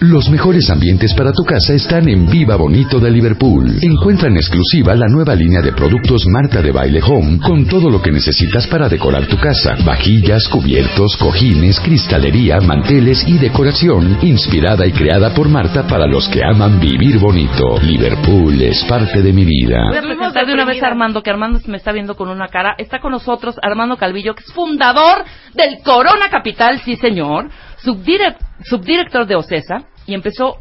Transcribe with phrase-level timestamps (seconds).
[0.00, 3.76] Los mejores ambientes para tu casa están en Viva Bonito de Liverpool.
[3.82, 8.00] Encuentra en exclusiva la nueva línea de productos Marta de Baile Home con todo lo
[8.00, 9.76] que necesitas para decorar tu casa.
[9.84, 16.40] Vajillas, cubiertos, cojines, cristalería, manteles y decoración inspirada y creada por Marta para los que
[16.42, 17.78] aman vivir bonito.
[17.82, 19.82] Liverpool es parte de mi vida.
[19.86, 22.48] Voy a presentar de una vez a Armando, que Armando me está viendo con una
[22.48, 22.74] cara.
[22.78, 27.50] Está con nosotros Armando Calvillo, que es fundador del Corona Capital, sí señor,
[27.84, 30.58] subdirect- subdirector de OCESA, y empezó,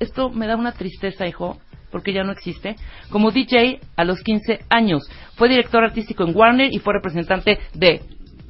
[0.00, 1.58] esto me da una tristeza, hijo,
[1.90, 2.76] porque ya no existe,
[3.10, 5.08] como DJ a los 15 años.
[5.36, 8.02] Fue director artístico en Warner y fue representante de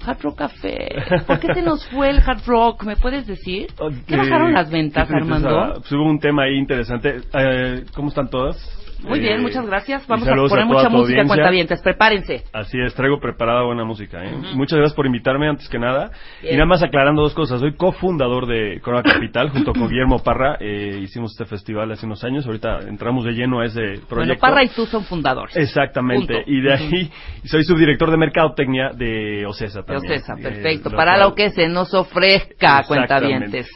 [0.05, 0.89] Hard Rock Café.
[1.27, 2.85] ¿Por qué se nos fue el Hard Rock?
[2.85, 3.69] ¿Me puedes decir?
[4.07, 5.11] ¿Qué bajaron las ventas.
[5.11, 5.75] Armando?
[5.77, 7.21] Pues hubo un tema ahí interesante.
[7.33, 8.57] Eh, ¿Cómo están todas?
[9.03, 10.07] Muy Eh, bien, muchas gracias.
[10.07, 11.81] Vamos a poner mucha música, cuentavientes.
[11.83, 12.43] Prepárense.
[12.53, 14.25] Así es, traigo preparada buena música.
[14.25, 14.33] ¿eh?
[14.55, 16.11] Muchas gracias por invitarme antes que nada.
[16.43, 16.55] Bien.
[16.55, 17.61] Y nada más aclarando dos cosas.
[17.61, 20.57] Soy cofundador de Corona Capital junto con Guillermo Parra.
[20.61, 22.47] Eh, hicimos este festival hace unos años.
[22.47, 24.15] Ahorita entramos de lleno a ese proyecto.
[24.17, 25.57] Bueno, Parra y tú son fundadores.
[25.57, 26.35] Exactamente.
[26.35, 26.51] Punto.
[26.51, 27.11] Y de ahí
[27.45, 30.13] soy subdirector de Mercadotecnia de Ocesa De también.
[30.13, 30.91] Ocesa, Eh, perfecto.
[30.91, 33.69] Para lo que se nos ofrezca, cuentavientes.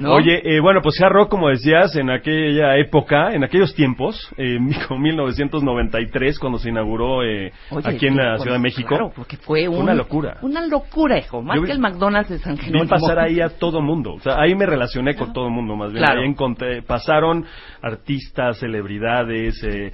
[0.00, 0.14] ¿No?
[0.14, 4.58] Oye, eh, bueno, pues hard rock, como decías, en aquella época, en aquellos tiempos, eh,
[4.88, 8.88] como 1993, cuando se inauguró eh, Oye, aquí en la pues, Ciudad de México.
[8.88, 10.36] Claro, porque fue un- una locura.
[10.42, 11.42] Una locura, hijo.
[11.42, 12.88] Más Yo vi- que el McDonald's de San Vi Jerónimo.
[12.88, 16.04] pasar ahí a todo mundo, o sea, ahí me relacioné con todo mundo, más bien.
[16.04, 16.20] Claro.
[16.20, 17.44] Ahí encontré, pasaron
[17.82, 19.92] artistas, celebridades, eh,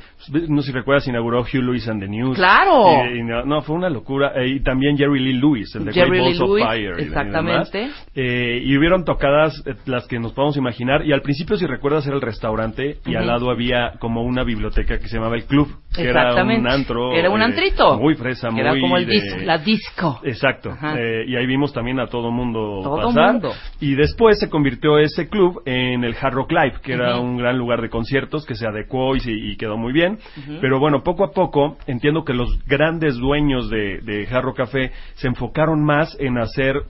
[0.48, 2.36] no sé si recuerdas, inauguró Hugh Lewis and the News.
[2.36, 3.04] ¡Claro!
[3.14, 4.32] Y no, fue una locura.
[4.36, 6.94] Eh, y también Jerry Lee Lewis, el de Jerry Great Lee Balls of Lewis, Fire.
[6.98, 7.78] y- y exactamente.
[7.78, 8.06] demás.
[8.14, 11.04] Eh, y hubieron tocadas las que nos podemos imaginar.
[11.04, 14.98] Y al principio, si recuerdas, era el restaurante y al lado había como una biblioteca
[14.98, 17.12] que se llamaba El Club, que era un antro.
[17.12, 17.98] Era un eh, antrito.
[17.98, 18.60] Muy fresa, muy.
[18.60, 20.20] Era como el de- la disco.
[20.24, 20.70] Exacto.
[20.98, 23.32] Eh, y ahí vimos también a todo mundo Todo pasar.
[23.32, 23.52] mundo.
[23.80, 27.56] Y después se convirtió ese club en el Hard Rock Live, que era un gran
[27.58, 30.18] lugar de conciertos que se adecuó y, se- y quedó muy bien.
[30.60, 34.92] Pero bueno, poco a poco entiendo que los grandes dueños de, de Hard Rock Café
[35.14, 36.82] se enfocaron más en hacer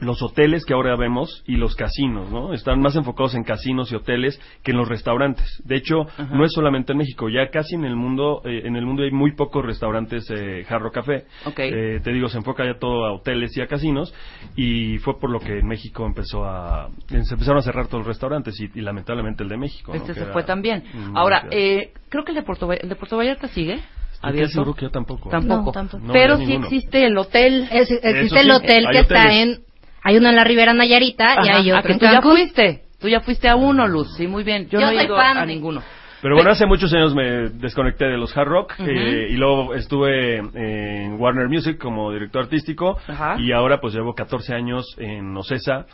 [0.00, 2.52] los hoteles que ahora vemos y los casinos, ¿no?
[2.52, 5.62] Están más enfocados en casinos y hoteles que en los restaurantes.
[5.64, 6.28] De hecho, Ajá.
[6.34, 9.10] no es solamente en México, ya casi en el mundo, eh, en el mundo hay
[9.10, 11.24] muy pocos restaurantes eh, Hard Rock Café.
[11.46, 11.58] Ok.
[11.60, 14.12] Eh, te digo, se enfoca ya todo a hoteles y a casinos
[14.56, 18.08] y fue por lo que en México empezó a, se empezaron a cerrar todos los
[18.08, 19.94] restaurantes y, y lamentablemente el de México.
[19.94, 20.84] Este se fue también.
[21.14, 23.80] Ahora, eh, creo que el de Puerto, el de Puerto Vallarta sigue
[24.22, 25.28] Estoy seguro que yo tampoco.
[25.28, 25.66] Tampoco.
[25.66, 26.04] No, tampoco.
[26.04, 26.66] No, Pero sí ninguno.
[26.66, 27.68] existe el hotel.
[27.70, 29.60] Es- existe sí, el hotel que está en...
[30.08, 32.30] Hay uno en la Ribera Nayarita y hay ah, otro que en tú ya Cancún.
[32.36, 32.82] fuiste.
[33.00, 34.14] Tú ya fuiste a uno, Luz.
[34.16, 34.68] Sí, muy bien.
[34.68, 35.82] Yo, Yo no he soy ido fan a de- ninguno.
[36.22, 40.36] Pero bueno, hace muchos años me desconecté de los hard rock eh, y luego estuve
[40.38, 43.36] en Warner Music como director artístico Ajá.
[43.38, 45.86] y ahora pues llevo 14 años en Ocesa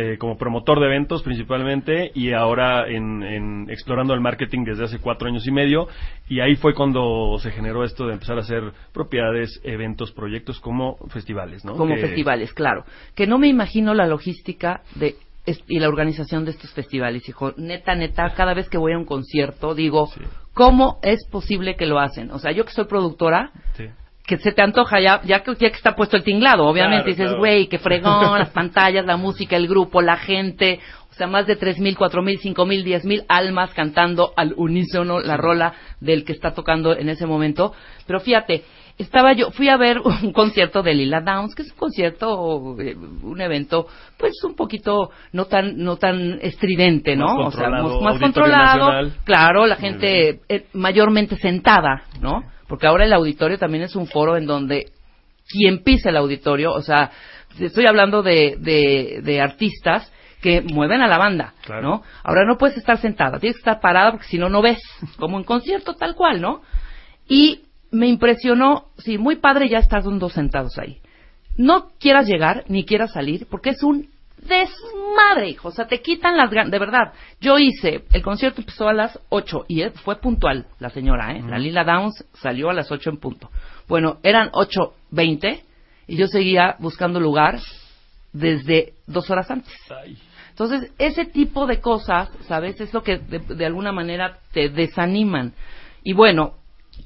[0.00, 4.98] eh, como promotor de eventos principalmente y ahora en, en explorando el marketing desde hace
[5.00, 5.88] cuatro años y medio
[6.28, 10.96] y ahí fue cuando se generó esto de empezar a hacer propiedades, eventos, proyectos como
[11.08, 11.74] festivales, ¿no?
[11.76, 12.84] Como Que- festivales, claro.
[13.16, 15.16] Que no me imagino la logística de
[15.66, 17.54] y la organización de estos festivales, hijo.
[17.56, 20.20] Neta, neta, cada vez que voy a un concierto digo, Sí.
[20.52, 22.30] ¿cómo es posible que lo hacen?
[22.30, 23.86] O sea, yo que soy productora, Sí.
[24.28, 27.08] Que se te antoja ya, ya que, ya que está puesto el tinglado, obviamente Claro,
[27.10, 27.38] dices, claro.
[27.38, 30.80] güey, que fregón, las pantallas, la música, el grupo, la gente,
[31.10, 34.52] o sea, más de tres mil, cuatro mil, cinco mil, diez mil almas cantando al
[34.54, 37.72] unísono la rola del que está tocando en ese momento.
[38.06, 38.64] Pero fíjate,
[38.98, 42.94] estaba yo, fui a ver un concierto de Lila Downs, que es un concierto, eh,
[43.22, 43.86] un evento,
[44.18, 47.34] pues un poquito no tan, no tan estridente, ¿no?
[47.34, 49.12] Más o sea, más, controlado, Nacional.
[49.24, 52.42] claro, la gente eh, mayormente sentada, ¿no?
[52.68, 54.92] Porque ahora el auditorio también es un foro en donde
[55.48, 57.10] quien pisa el auditorio, o sea,
[57.58, 60.12] estoy hablando de, de, de artistas
[60.42, 61.82] que mueven a la banda, Claro.
[61.82, 62.02] ¿no?
[62.22, 64.78] Ahora no puedes estar sentada, tienes que estar parada porque si no, no ves,
[65.16, 66.62] como en concierto tal cual, ¿no?
[67.26, 71.00] Y me impresionó, sí, muy padre ya estar dos sentados ahí.
[71.56, 74.10] No quieras llegar ni quieras salir porque es un
[74.42, 75.68] desmadre, hijo.
[75.68, 76.70] O sea, te quitan las ganas.
[76.70, 81.32] De verdad, yo hice, el concierto empezó a las 8 y fue puntual la señora,
[81.36, 81.42] ¿eh?
[81.46, 83.50] La Lila Downs salió a las 8 en punto.
[83.88, 85.60] Bueno, eran 8.20
[86.06, 87.58] y yo seguía buscando lugar
[88.32, 89.74] desde dos horas antes.
[89.90, 90.18] Ay.
[90.50, 92.80] Entonces, ese tipo de cosas, ¿sabes?
[92.80, 95.52] Es lo que de, de alguna manera te desaniman.
[96.02, 96.54] Y bueno,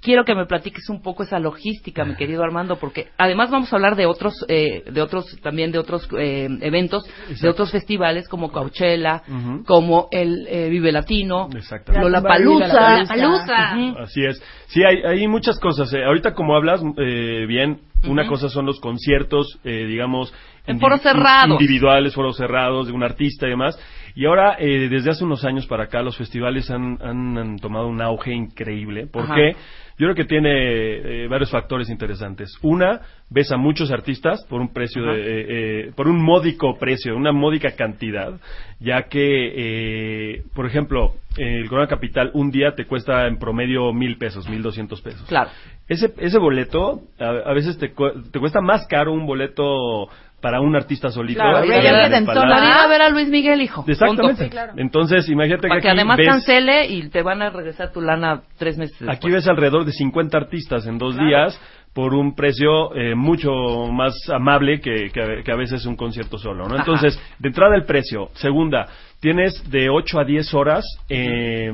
[0.03, 3.77] quiero que me platiques un poco esa logística, mi querido Armando, porque además vamos a
[3.77, 7.05] hablar de otros, eh, de otros, también de otros eh, eventos,
[7.41, 9.23] de otros festivales como Coachella,
[9.65, 12.05] como el eh, Vive Latino, Exactamente.
[12.11, 12.67] Lollapalooza,
[13.07, 13.77] Lollapalooza.
[13.77, 13.99] Ujú.
[13.99, 14.43] Así es.
[14.67, 15.93] Sí, hay, hay muchas cosas.
[15.95, 16.05] eh.
[16.05, 20.35] Ahorita, como hablas eh, bien, una cosa son los conciertos, eh, digamos,
[20.67, 21.51] En foros cerrados.
[21.61, 23.79] individuales, foros cerrados de un artista y demás.
[24.15, 27.87] Y ahora, eh, desde hace unos años para acá, los festivales han, han, han tomado
[27.87, 29.07] un auge increíble.
[29.07, 29.35] ¿Por Ajá.
[29.37, 29.57] qué?
[29.99, 32.57] Yo creo que tiene eh, varios factores interesantes.
[32.63, 33.01] Una,
[33.31, 37.33] ves a muchos artistas por un precio, de, eh, eh, por un módico precio, una
[37.33, 38.41] módica cantidad,
[38.81, 44.17] ya que, eh, por ejemplo, el Corona Capital un día te cuesta en promedio mil
[44.19, 45.23] pesos, mil doscientos pesos.
[45.29, 45.51] Claro.
[45.89, 50.09] Ese, ese boleto, a, a veces te, te cuesta más caro un boleto
[50.43, 51.41] para un artista solito.
[51.41, 53.85] Claro, ir a ver a Luis Miguel, hijo.
[53.89, 54.49] Exactamente.
[54.51, 54.73] Punto.
[54.77, 58.01] Entonces, imagínate Para que que aquí además ves, cancele y te van a regresar tu
[58.03, 59.17] lana tres meses después.
[59.17, 61.29] aquí ves alrededor de 50 artistas en dos Claro.
[61.29, 61.61] días
[61.95, 63.51] por un precio eh, mucho
[63.93, 66.75] más amable que, que, a- que a veces un concierto solo, ¿no?
[66.75, 66.83] Ajá.
[66.83, 68.29] Entonces, de entrada el precio.
[68.35, 68.89] Segunda,
[69.21, 71.71] tienes de 8 a 10 horas eh,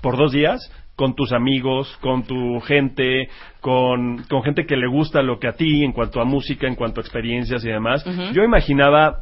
[0.00, 0.60] por dos días
[0.96, 3.28] con tus amigos, con tu gente,
[3.60, 6.74] con, con gente que le gusta lo que a ti en cuanto a música, en
[6.74, 8.04] cuanto a experiencias y demás.
[8.32, 9.20] Yo imaginaba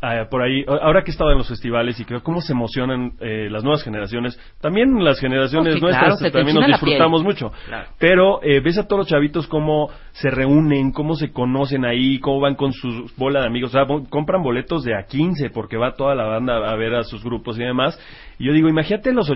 [0.00, 3.12] ah, por ahí, ahora que he estado en los festivales y creo cómo se emocionan
[3.20, 7.52] eh, las nuevas generaciones, también las generaciones Oh, sí, nuestras claro, también nos disfrutamos mucho.
[7.66, 7.88] Claro.
[7.98, 12.40] Pero eh, ves a todos los chavitos cómo se reúnen, cómo se conocen ahí, cómo
[12.40, 13.74] van con su bola de amigos.
[13.74, 17.02] O sea, compran boletos de a 15 porque va toda la banda a ver a
[17.04, 17.98] sus grupos y demás.
[18.38, 19.28] Y yo digo, imagínate los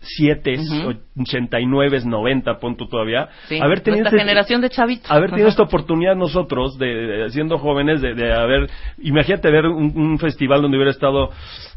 [0.00, 0.94] 87, Ujú.
[1.20, 3.28] 89, 90, punto todavía.
[3.48, 5.10] Sí, haber tenido nuestra este- generación de chavitos.
[5.10, 5.50] haber tenido Ajá.
[5.52, 8.70] esta oportunidad nosotros, de, de- siendo jóvenes, de, de haber,
[9.02, 11.30] imagínate ver un, un festival donde hubiera estado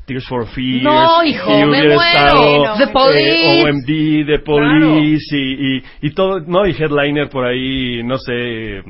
[0.05, 3.59] Tears for Fears, No, hijo, y me hubiera estado The Police.
[3.59, 8.81] eh, OMD, The Police, y, y, y todo, no, y headliner por ahí, no sé,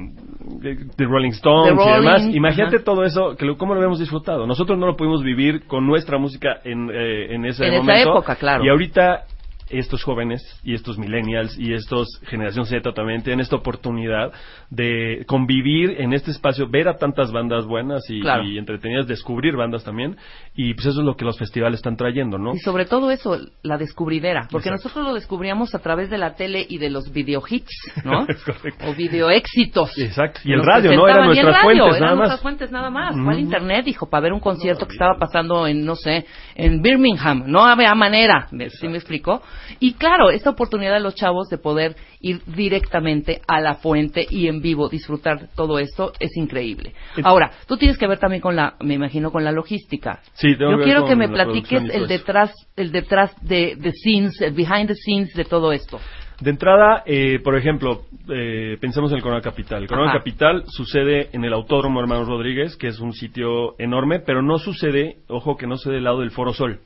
[0.60, 2.24] de- The Rolling Stones The y demás.
[2.36, 2.86] Imagínate ajá.
[2.86, 4.46] todo eso, que lo, cómo lo habíamos disfrutado.
[4.48, 8.12] Nosotros no lo pudimos vivir con nuestra música en, eh, en ese En esa momento.
[8.12, 8.64] época, claro.
[8.66, 9.24] Y ahorita
[9.70, 14.32] estos jóvenes y estos millennials y estos generación Z también tienen esta oportunidad
[14.70, 18.44] de convivir en este espacio, ver a tantas bandas buenas y, Claro.
[18.44, 20.18] y entretenidas, descubrir bandas también
[20.56, 22.54] y pues eso es lo que los festivales están trayendo, ¿no?
[22.56, 24.88] Y sobre todo eso, la descubridera, porque Exacto.
[24.90, 27.72] nosotros lo descubríamos a través de la tele y de los video hits,
[28.04, 28.26] ¿no?
[28.28, 28.86] Es correcto.
[28.88, 29.98] o video éxitos.
[29.98, 30.42] Exacto.
[30.44, 31.08] Y el nos radio, ¿no?
[31.08, 32.42] Eran nuestras radio, fuentes, eran nada nuestras más.
[32.42, 33.16] fuentes nada más.
[33.16, 33.24] Ujú.
[33.26, 34.10] ¿Cuál internet, hijo?
[34.10, 36.26] Para ver un concierto que estaba pasando en, no sé,
[36.56, 37.44] en Birmingham.
[37.48, 38.48] No había manera.
[38.52, 39.42] ¿me- ¿Sí me explico?
[39.80, 44.48] Y claro, esta oportunidad de los chavos de poder ir directamente a la fuente y
[44.48, 46.94] en vivo disfrutar todo esto es increíble.
[47.24, 50.20] Ahora, tú tienes que ver también con la, me imagino, con la logística.
[50.34, 53.76] Sí, tengo Yo que ver quiero que me la platiques el detrás, el detrás de,
[53.76, 56.00] de scenes, el behind the scenes de todo esto.
[56.40, 59.84] De entrada, eh, por ejemplo, eh, pensemos en el Corona Capital.
[59.84, 60.20] El Corona Ajá.
[60.20, 65.18] Capital sucede en el Autódromo Hermanos Rodríguez, que es un sitio enorme, pero no sucede,
[65.28, 66.80] ojo, que no sucede del lado del Foro Sol.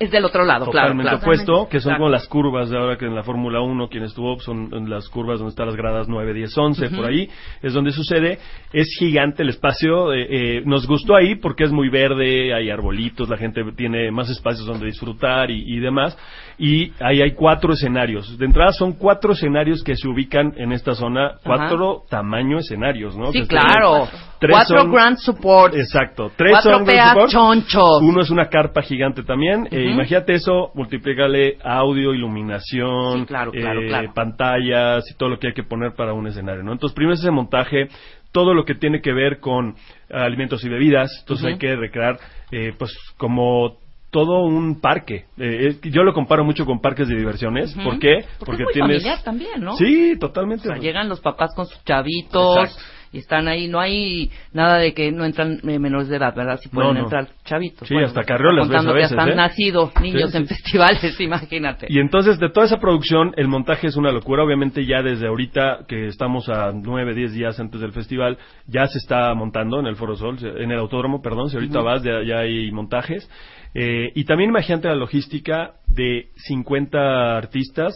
[0.00, 1.18] Es del otro lado, claro, totalmente claro.
[1.22, 1.98] opuesto, que son Claro.
[2.04, 5.38] como las curvas de ahora que en la Fórmula 1, quien estuvo, son las curvas
[5.40, 7.28] donde están las gradas 9, 10, 11, por ahí,
[7.60, 8.38] es donde sucede.
[8.72, 13.28] Es gigante el espacio, eh, eh, nos gustó ahí porque es muy verde, hay arbolitos,
[13.28, 16.16] la gente tiene más espacios donde disfrutar y, y demás.
[16.56, 18.38] Y ahí hay cuatro escenarios.
[18.38, 23.32] De entrada son cuatro escenarios que se ubican en esta zona, cuatro tamaño escenarios, ¿no?
[23.32, 24.08] Sí, Que claro.
[24.38, 25.76] Tres Cuatro son- grand supports.
[25.76, 26.30] Exacto.
[26.34, 27.30] Tres Cuatro son Grand Support.
[27.30, 28.00] chonchos.
[28.02, 29.68] Uno es una carpa gigante también.
[29.70, 29.89] Eh.
[29.90, 34.12] Imagínate eso, multiplícale audio, iluminación, Sí, claro, claro, eh, claro.
[34.14, 36.72] pantallas y todo lo que hay que poner para un escenario, ¿no?
[36.72, 37.88] Entonces, primero es ese montaje,
[38.32, 39.74] todo lo que tiene que ver con
[40.12, 41.10] ah, alimentos y bebidas.
[41.20, 42.18] Entonces, hay que recrear,
[42.52, 43.78] eh, pues, como
[44.10, 45.26] todo un parque.
[45.38, 47.74] Eh, es que yo lo comparo mucho con parques de diversiones.
[47.74, 48.24] ¿Por qué?
[48.44, 49.74] Porque es muy familiar también, ¿no?
[49.74, 50.68] Sí, totalmente.
[50.68, 52.99] O sea, llegan los papás con sus chavitos Exacto.
[53.12, 53.68] Y están ahí.
[53.68, 56.58] No hay nada de que no entran eh, menores de edad, ¿verdad?
[56.60, 57.04] Si pueden No, no.
[57.04, 57.88] entrar chavitos.
[57.88, 59.34] Sí, hasta carriolas ves a veces, hasta ¿eh?
[59.34, 60.54] nacido niños Sí, en sí.
[60.54, 61.86] festivales, imagínate.
[61.88, 64.42] Y entonces, de toda esa producción, el montaje es una locura.
[64.44, 68.98] Obviamente, ya desde ahorita, que estamos a nueve, diez días antes del festival, ya se
[68.98, 71.48] está montando en el Foro Sol, en el Autódromo, perdón.
[71.50, 73.28] Si ahorita vas, ya, ya hay montajes.
[73.74, 77.92] Eh, y también imagínate la logística de 50 artistas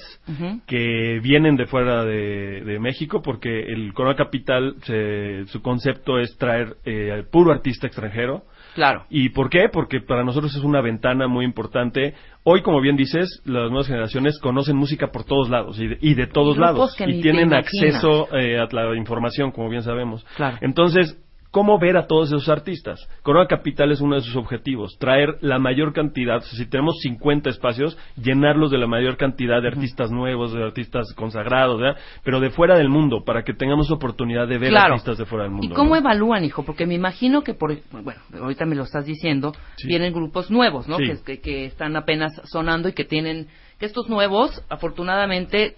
[0.66, 6.36] que vienen de fuera de, de México, porque el Corona Capital, se- su concepto es
[6.38, 8.42] traer eh, al puro artista extranjero.
[8.74, 9.04] Claro.
[9.08, 9.68] ¿Y por qué?
[9.72, 12.14] Porque para nosotros es una ventana muy importante.
[12.42, 16.14] Hoy, como bien dices, las nuevas generaciones conocen música por todos lados y de, y
[16.14, 16.96] de todos grupos lados.
[17.18, 20.26] Y tienen acceso eh, a la información, como bien sabemos.
[20.36, 20.58] Claro.
[20.60, 21.16] Entonces,
[21.54, 22.98] ¿cómo ver a todos esos artistas?
[23.22, 26.96] Corona Capital es uno de sus objetivos, traer la mayor cantidad, o sea, si tenemos
[27.00, 31.96] 50 espacios, llenarlos de la mayor cantidad de artistas nuevos, de artistas consagrados, ¿verdad?
[32.24, 34.94] pero de fuera del mundo, para que tengamos oportunidad de ver Claro.
[34.94, 35.68] artistas de fuera del mundo.
[35.68, 35.96] ¿Y cómo ¿no?
[35.96, 36.64] evalúan, hijo?
[36.64, 39.86] Porque me imagino que, por, bueno, ahorita me lo estás diciendo, Sí.
[39.86, 40.96] vienen grupos nuevos, ¿no?
[40.96, 41.04] Sí.
[41.24, 43.46] Que, están apenas sonando y que tienen,
[43.78, 45.76] que estos nuevos, afortunadamente,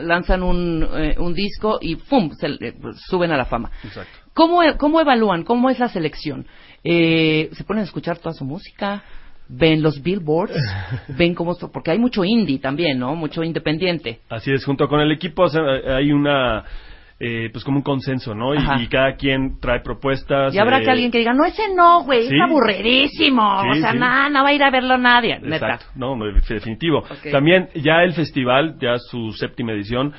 [0.00, 2.30] lanzan un, eh, un disco y ¡pum!
[2.32, 2.74] se le-
[3.08, 3.70] suben a la fama.
[3.84, 4.23] Exacto.
[4.34, 5.44] ¿Cómo, e- ¿Cómo evalúan?
[5.44, 6.46] ¿Cómo es la selección?
[6.82, 9.02] Eh, ¿Se ponen a escuchar toda su música?
[9.48, 10.56] ¿Ven los billboards?
[11.08, 11.56] ¿Ven cómo...?
[11.72, 13.14] Porque hay mucho indie también, ¿no?
[13.14, 14.20] Mucho independiente.
[14.28, 15.46] Así es, junto con el equipo
[15.86, 16.64] hay una,
[17.20, 18.54] eh, pues como un consenso, ¿no?
[18.54, 20.52] Y, cada quien trae propuestas.
[20.52, 22.34] Y habrá eh, que alguien que diga, no, ese no, güey, Sí.
[22.34, 23.62] es aburridísimo.
[23.62, 23.98] Sí, o sea, sí.
[23.98, 25.34] no, no va a ir a verlo nadie.
[25.34, 27.04] Exacto, no, no, definitivo.
[27.30, 30.12] También ya el festival, ya su séptima edición,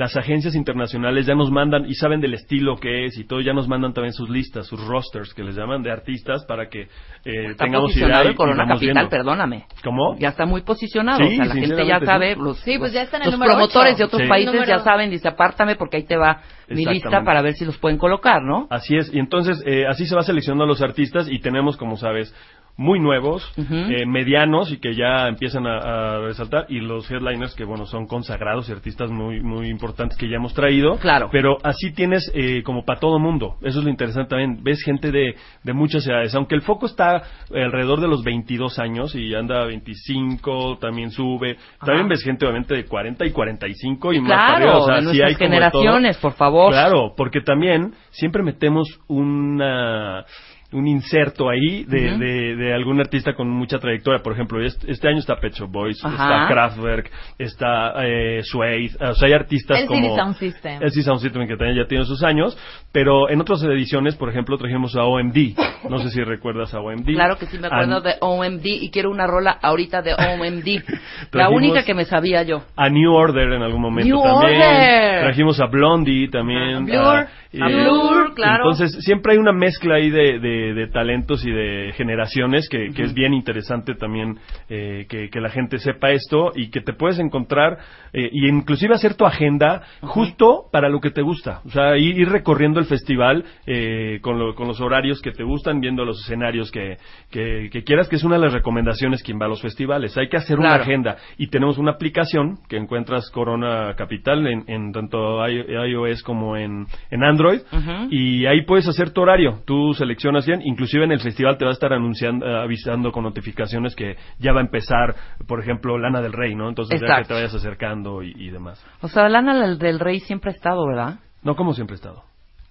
[0.00, 3.52] las agencias internacionales ya nos mandan y saben del estilo que es y todo, ya
[3.52, 7.50] nos mandan también sus listas, sus rosters que les llaman de artistas para que eh,
[7.50, 9.10] Está tengamos posicionado idea el Corona Capital, viendo.
[9.10, 9.64] perdóname.
[9.84, 10.16] ¿Cómo?
[10.18, 11.18] Ya está muy posicionado.
[11.18, 12.40] Sí, o sea, la gente ya sabe, sí.
[12.40, 14.28] los, Sí, pues ya está en el los promotores de otros Sí.
[14.28, 17.76] países ya saben, dice, apártame porque ahí te va mi lista para ver si los
[17.76, 18.68] pueden colocar, ¿no?
[18.70, 21.96] Así es, y entonces eh, así se va seleccionando a los artistas y tenemos, como
[21.98, 22.34] sabes,
[22.80, 27.64] muy nuevos, eh, medianos y que ya empiezan a, a resaltar y los headliners que
[27.64, 30.96] bueno son consagrados y artistas muy muy importantes que ya hemos traído.
[30.96, 31.28] Claro.
[31.30, 33.56] Pero así tienes eh, como para todo mundo.
[33.60, 34.64] Eso es lo interesante también.
[34.64, 37.22] Ves gente de, de muchas edades, aunque el foco está
[37.54, 41.58] alrededor de los 22 años y anda a 25, también sube.
[41.84, 44.78] También ves gente obviamente de 40 y 45 y más para Claro, arriba.
[44.78, 46.72] O sea, de sí nuestras hay como generaciones, por favor.
[46.72, 50.24] Claro, porque también siempre metemos una
[50.72, 54.22] un inserto ahí de, de, de algún artista con mucha trayectoria.
[54.22, 56.12] Por ejemplo, este, este año está Pet Shop Boys, Ajá.
[56.12, 60.16] está Kraftwerk, está eh, Suede, o sea, hay artistas LCD como...
[60.16, 60.82] Sound System.
[60.82, 62.56] LCD Sound System, que también ya tiene sus años,
[62.92, 65.56] pero en otras ediciones, por ejemplo, trajimos a OMD.
[65.88, 67.06] No sé si recuerdas a OMD.
[67.06, 70.84] Claro que sí me acuerdo de OMD y quiero una rola ahorita de OMD.
[71.32, 72.62] la única que me sabía yo.
[72.76, 74.60] A New Order en algún momento New también.
[74.60, 75.22] Order.
[75.24, 76.90] Trajimos a Blondie también.
[76.94, 77.28] A.
[77.52, 78.70] y- A Blur, claro.
[78.70, 83.02] Entonces, siempre hay una mezcla ahí de, de- de talentos y de generaciones que, que
[83.02, 84.38] es bien interesante también
[84.68, 87.78] eh, que, que la gente sepa esto y que te puedes encontrar
[88.12, 91.60] eh, y inclusive hacer tu agenda justo para lo que te gusta.
[91.66, 95.42] O sea, ir, ir recorriendo el festival eh, con, lo- con los horarios que te
[95.42, 96.98] gustan, viendo los escenarios que,
[97.32, 100.16] que, que quieras, que es una de las recomendaciones quien va a los festivales.
[100.16, 104.92] Hay que hacer una agenda y tenemos una aplicación que encuentras Corona Capital en, en
[104.92, 108.06] tanto iOS como en, en Android Ujú.
[108.10, 109.60] y ahí puedes hacer tu horario.
[109.66, 113.24] Tú seleccionas bien, inclusive en el festival te va a estar anunciando, eh, avisando con
[113.24, 115.14] notificaciones que ya va a empezar,
[115.46, 116.68] por ejemplo, Lana del Rey, ¿no?
[116.68, 118.84] Entonces ya que te vayas acercando y, y demás.
[119.02, 121.20] O sea, Lana del- del Rey siempre ha estado, ¿verdad?
[121.42, 122.22] No, como siempre he estado.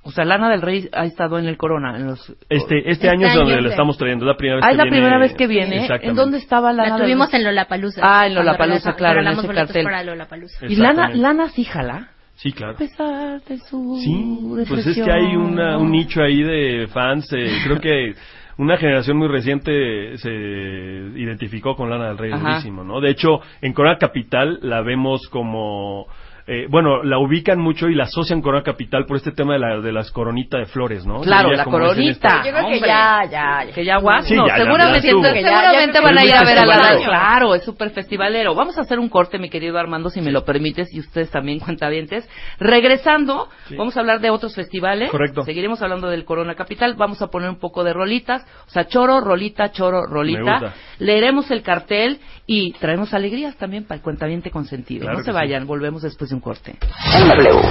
[0.02, 1.98] O sea, Lana del Rey ha estado en el Corona.
[1.98, 2.30] En los...
[2.50, 4.72] Este, este, Este año es donde le estamos trayendo, es la primera vez Ah, que
[4.74, 4.98] es la viene.
[4.98, 5.88] primera vez que viene.
[6.02, 8.02] ¿En dónde estaba Lana La del tuvimos en Lollapalooza.
[8.02, 9.84] Ah, en Lollapalooza, claro, en ese cartel.
[9.84, 10.66] para Lollapalooza.
[10.68, 11.10] ¿Y Lana.
[11.10, 12.10] Lana sí jala?
[12.42, 12.74] Sí, claro.
[12.74, 17.28] A pesar de su Sí, pues es que hay una, un nicho ahí de fans.
[17.34, 18.14] eh, creo que
[18.58, 22.42] una generación muy reciente se identificó con Lana del Rey Ajá.
[22.42, 23.02] durísimo, ¿no?
[23.02, 26.08] De hecho, en Corona Capital la vemos como...
[26.52, 29.60] eh, bueno, la ubican mucho y la asocian con Corona Capital por este tema de,
[29.60, 31.22] la, de las coronitas de flores, ¿no?
[31.22, 32.42] Claro, la coronita.
[32.44, 33.72] Yo creo que ya, ya, ya.
[33.72, 36.58] Que ya guas, Sí, no, ya, seguramente, ya seguramente ya- van a ir a ver
[36.58, 37.04] a festivalero.
[37.06, 38.56] Claro, es súper festivalero.
[38.56, 41.60] Vamos a hacer un corte, mi querido Armando, si me lo permites, y ustedes también,
[41.66, 42.28] cuentavientes.
[42.58, 43.76] Regresando, Sí.
[43.76, 45.12] vamos a hablar de otros festivales.
[45.12, 45.44] Correcto.
[45.44, 46.96] Seguiremos hablando del Corona Capital.
[46.96, 48.44] Vamos a poner un poco de rolitas.
[48.68, 50.42] O sea, choro, rolita, choro, Me rolita.
[50.60, 50.74] gusta.
[51.00, 55.02] Leeremos el cartel y traemos alegrías también para el cuentaviente consentido.
[55.04, 55.36] Claro no se sí.
[55.36, 56.76] vayan, volvemos después de un corte.
[57.16, 57.62] En W.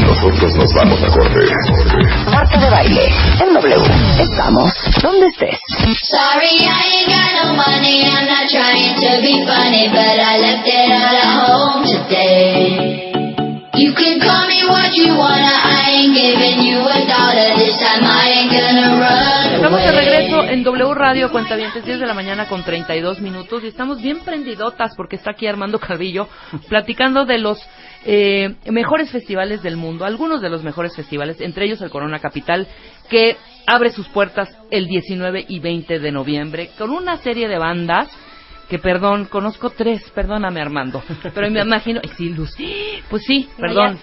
[0.00, 1.40] Nosotros nos vamos a corte.
[2.30, 3.08] Marta de baile.
[3.40, 3.76] En W.
[4.20, 5.58] Estamos donde estés.
[6.02, 8.04] Sorry, I ain't got no money.
[8.04, 13.12] I'm not trying to be funny, but I left it all at home today.
[13.74, 15.52] You can call me what you wanna.
[15.52, 17.56] I ain't giving you a dollar.
[17.56, 22.06] This time I ain't gonna run Estamos de regreso en W Radio Cuentavientes, 10 de
[22.06, 26.28] la mañana con 32 minutos y estamos bien prendidotas porque está aquí Armando Carrillo
[26.68, 27.58] platicando de los
[28.04, 32.66] eh, mejores festivales del mundo, algunos de los mejores festivales, entre ellos el Corona Capital,
[33.08, 33.36] que
[33.66, 38.08] abre sus puertas el 19 y 20 de noviembre con una serie de bandas
[38.68, 41.00] que perdón, conozco tres, perdóname Armando,
[41.32, 42.52] pero me imagino, sí, Luz,
[43.08, 43.96] pues sí, perdón,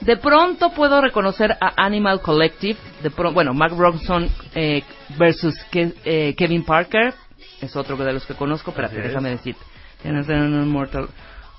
[0.00, 4.82] de pronto puedo reconocer a Animal Collective, de pro- bueno, Mark Ronson eh,
[5.16, 7.14] versus Ke- eh, Kevin Parker,
[7.62, 8.92] es otro de los que conozco, es.
[8.92, 9.56] déjame decir.
[10.04, 11.08] Unknown Mortal,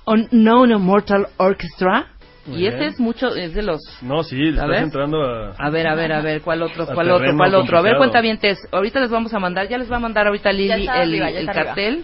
[0.05, 2.07] Unknown Mortal Orchestra,
[2.47, 2.89] Muy y ese bien.
[2.89, 3.81] es mucho, es de los...
[4.01, 4.83] No, sí, estás ver.
[4.83, 5.51] entrando a...
[5.57, 7.77] A ver, a ver, a ver, ¿cuál otro, A cuál otro, cuál otro?
[7.77, 10.71] A ver, cuentavientes, ahorita les vamos a mandar, ya les va a mandar ahorita Lili
[10.73, 11.53] el, el arriba.
[11.53, 12.03] cartel.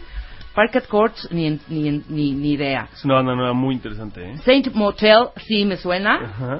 [0.54, 2.90] Parket Courts, ni, en- ni, en- ni, ni idea.
[2.92, 4.38] Es una banda nueva muy interesante, ¿eh?
[4.44, 6.16] Saint Motel, sí me suena.
[6.16, 6.60] Ajá.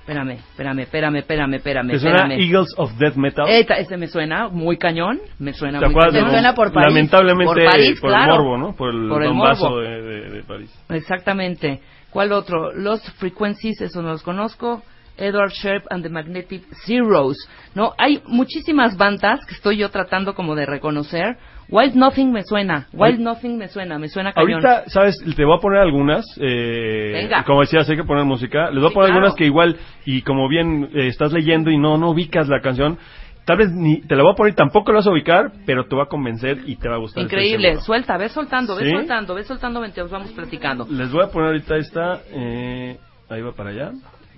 [0.00, 2.40] Espérame, espérame, espérame, espérame, espérame, ¿Te suena espérame.
[2.42, 3.46] Eagles of Death Metal?
[3.48, 6.12] Esta- ese me suena muy cañón, me suena ¿Te muy acuerdas?
[6.14, 6.26] cañón.
[6.26, 6.88] Me suena por París.
[6.94, 8.32] Lamentablemente Por París, por claro.
[8.34, 8.74] el morbo, ¿no?
[8.74, 9.80] Por el Por el bombazo morbo.
[9.82, 10.84] de, de- de París.
[10.88, 11.80] Exactamente.
[12.10, 12.72] ¿Cuál otro?
[12.72, 14.82] Lost Frequencies, eso no los conozco.
[15.16, 17.36] Edward Sharp and the Magnetic Zeros.
[17.74, 21.36] No, hay muchísimas bandas que estoy yo tratando como de reconocer.
[21.70, 24.52] Wild Nothing me suena, Wild Nothing me suena, me suena cañón.
[24.64, 25.16] Ahorita, ¿sabes?
[25.36, 26.24] Te voy a poner algunas.
[26.40, 27.44] Eh, Venga.
[27.44, 28.70] Como decías, hay que poner música.
[28.70, 29.14] Les voy Sí, a poner claro.
[29.14, 32.98] algunas que igual, y como bien eh, estás leyendo y no, no ubicas la canción,
[33.44, 35.96] tal vez ni te la voy a poner, tampoco la vas a ubicar, pero te
[35.96, 37.22] va a convencer y te va a gustar.
[37.22, 38.90] Increíble, suelta, ve soltando, ve ¿Sí?
[38.90, 40.86] soltando, ve soltando, mientras vamos platicando.
[40.90, 42.20] Les voy a poner ahorita esta.
[42.32, 42.98] eh,
[43.28, 43.92] ahí va para allá.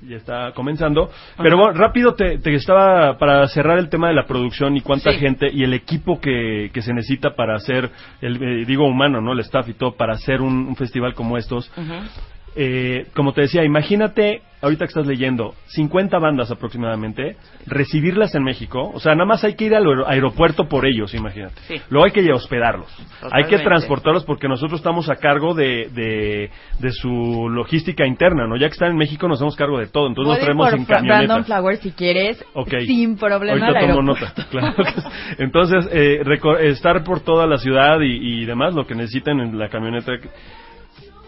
[0.09, 1.11] Ya está comenzando.
[1.39, 5.13] Pero bueno, rápido te, te estaba para cerrar el tema de la producción y cuánta
[5.13, 5.19] Sí.
[5.19, 7.89] gente y el equipo que, que se necesita para hacer,
[8.21, 9.33] el, eh, digo humano, ¿no?
[9.33, 11.71] El staff y todo, para hacer un, un festival como estos.
[12.57, 18.91] Eh, como te decía, imagínate, ahorita que estás leyendo, 50 bandas aproximadamente, recibirlas en México,
[18.95, 21.55] o sea, nada más hay que ir al aer- aeropuerto por ellos, imagínate.
[21.69, 21.75] Sí.
[21.91, 22.89] Luego hay que hospedarlos,
[23.31, 28.57] hay que transportarlos porque nosotros estamos a cargo de, de, de su logística interna, ¿no?
[28.57, 30.87] Ya que están en México nos hacemos cargo de todo, entonces nos traemos por en
[30.87, 31.47] Fra- Brandon camionetas.
[31.47, 32.45] Flowers si quieres,
[32.87, 34.75] sin problema Ahorita al tomo nota, claro.
[35.39, 36.23] Entonces, eh,
[36.61, 40.13] estar por toda la ciudad y, y demás, lo que necesiten en la camioneta.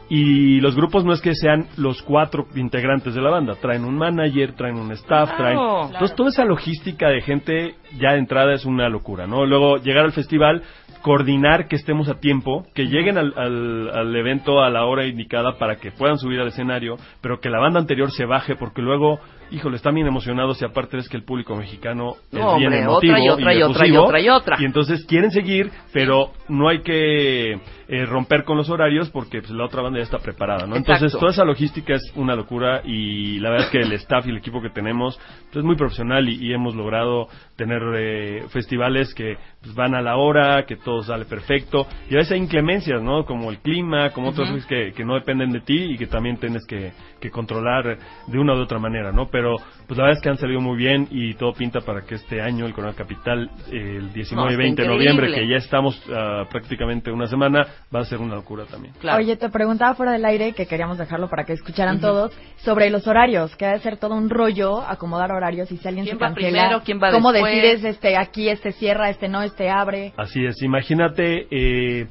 [0.09, 3.97] Y los grupos no es que sean los cuatro integrantes de la banda, traen un
[3.97, 5.57] manager, traen un staff, Claro, traen...
[5.59, 5.85] claro.
[5.87, 9.47] Entonces, toda esa logística de gente ya de entrada es una locura, ¿no?
[9.47, 10.63] Luego, llegar al festival,
[11.03, 15.59] coordinar que estemos a tiempo, que lleguen al, al, al evento a la hora indicada
[15.59, 19.21] para que puedan subir al escenario, pero que la banda anterior se baje, porque luego,
[19.51, 23.13] híjole, están bien emocionados y aparte es que el público mexicano es bien hombre, emotivo
[23.15, 24.57] otra y otra y otra y efusivo, otra y otra.
[24.61, 27.59] y entonces quieren seguir, pero no hay que
[27.89, 30.77] eh, romper con los horarios porque pues, la otra banda ya está preparada, ¿no?
[30.77, 34.31] Entonces toda esa logística es una locura y la verdad es que el staff y
[34.31, 39.15] el equipo que tenemos pues, es muy profesional y, y hemos logrado tener eh, festivales
[39.15, 43.03] que pues, van a la hora, que todo sale perfecto y a veces hay inclemencias,
[43.03, 43.25] ¿no?
[43.25, 46.37] Como el clima, como otras cosas que, que no dependen de ti y que también
[46.39, 49.29] tienes que, que controlar de una u otra manera, ¿no?
[49.31, 52.15] Pero pues la verdad es que han salido muy bien y todo pinta para que
[52.15, 56.01] este año el Corona Capital, el 19 y No, 20 de noviembre, que ya estamos
[56.13, 58.95] ah, prácticamente una semana, va a ser una locura también.
[59.01, 59.19] Claro.
[59.19, 63.07] Oye, te preguntaba fuera del aire, que queríamos dejarlo para que escucharan todos, sobre los
[63.07, 66.23] horarios, que ha de ser todo un rollo acomodar horarios y si alguien ¿Quién se
[66.23, 67.55] va cancela, primero, quién va ¿cómo después?
[67.55, 70.13] decides este aquí, este cierra, este no, este abre?
[70.17, 72.07] Así es, imagínate, eh,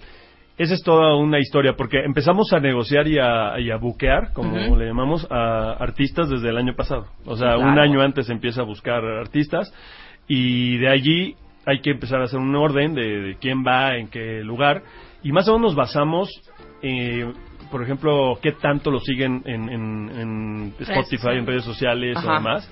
[0.58, 4.76] esa es toda una historia, porque empezamos a negociar y a, y a buquear, como
[4.78, 7.08] le llamamos, a artistas desde el año pasado.
[7.26, 7.72] O sea, Claro.
[7.72, 9.74] un año antes empieza a buscar artistas
[10.28, 11.36] y de allí
[11.66, 14.84] hay que empezar a hacer un orden de, de quién va, en qué lugar,
[15.24, 16.30] y más o menos nos basamos,
[16.82, 17.32] eh,
[17.72, 22.32] por ejemplo, qué tanto lo siguen en, en- en Spotify, en redes sociales Ajá.
[22.32, 22.70] o demás.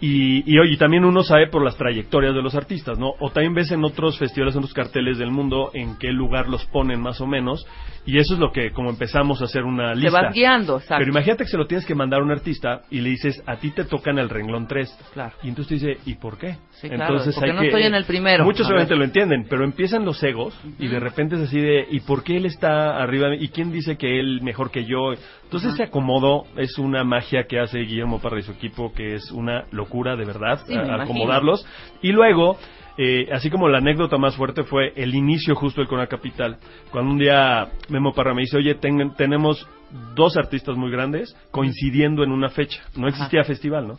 [0.00, 3.14] Y, y oye, también uno sabe por las trayectorias de los artistas, ¿no?
[3.18, 6.64] O también ves en otros festivales, en otros carteles del mundo, en qué lugar los
[6.66, 7.66] ponen más o menos.
[8.06, 10.22] Y eso es lo que, como empezamos a hacer una Te lista.
[10.22, 11.00] vas guiando, exacto.
[11.00, 13.56] Pero imagínate que se lo tienes que mandar a un artista y le dices, a
[13.56, 15.10] ti te toca en el renglón 3.
[15.12, 15.34] Claro.
[15.42, 16.56] Y entonces te dice, ¿y por qué?
[16.70, 18.44] Sí, claro, porque hay no que- estoy en el primero.
[18.44, 22.00] Muchos obviamente lo entienden, pero empiezan los egos y de repente es así de, ¿y
[22.00, 23.34] por qué él está arriba?
[23.34, 25.12] ¿Y quién dice que él mejor que yo?
[25.44, 29.30] Entonces ese acomodo es una magia que hace Guillermo Parra y su equipo, que es
[29.32, 31.66] una locura de verdad, Sí, a- acomodarlos.
[32.02, 32.56] Y luego,
[32.96, 36.58] eh, así como la anécdota más fuerte fue el inicio justo del Corona Capital,
[36.90, 39.66] cuando un día Memo Parra me dice, oye, ten- tenemos
[40.14, 42.82] dos artistas muy grandes coincidiendo en una fecha.
[42.96, 43.94] No existía festival, ¿no?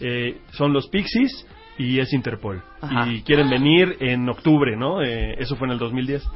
[0.00, 1.46] Eh, son los Pixies
[1.78, 2.62] y es Interpol.
[2.80, 3.06] Ajá.
[3.08, 5.02] Y quieren venir en octubre, ¿no?
[5.02, 6.26] Eh, eso fue en el 2010.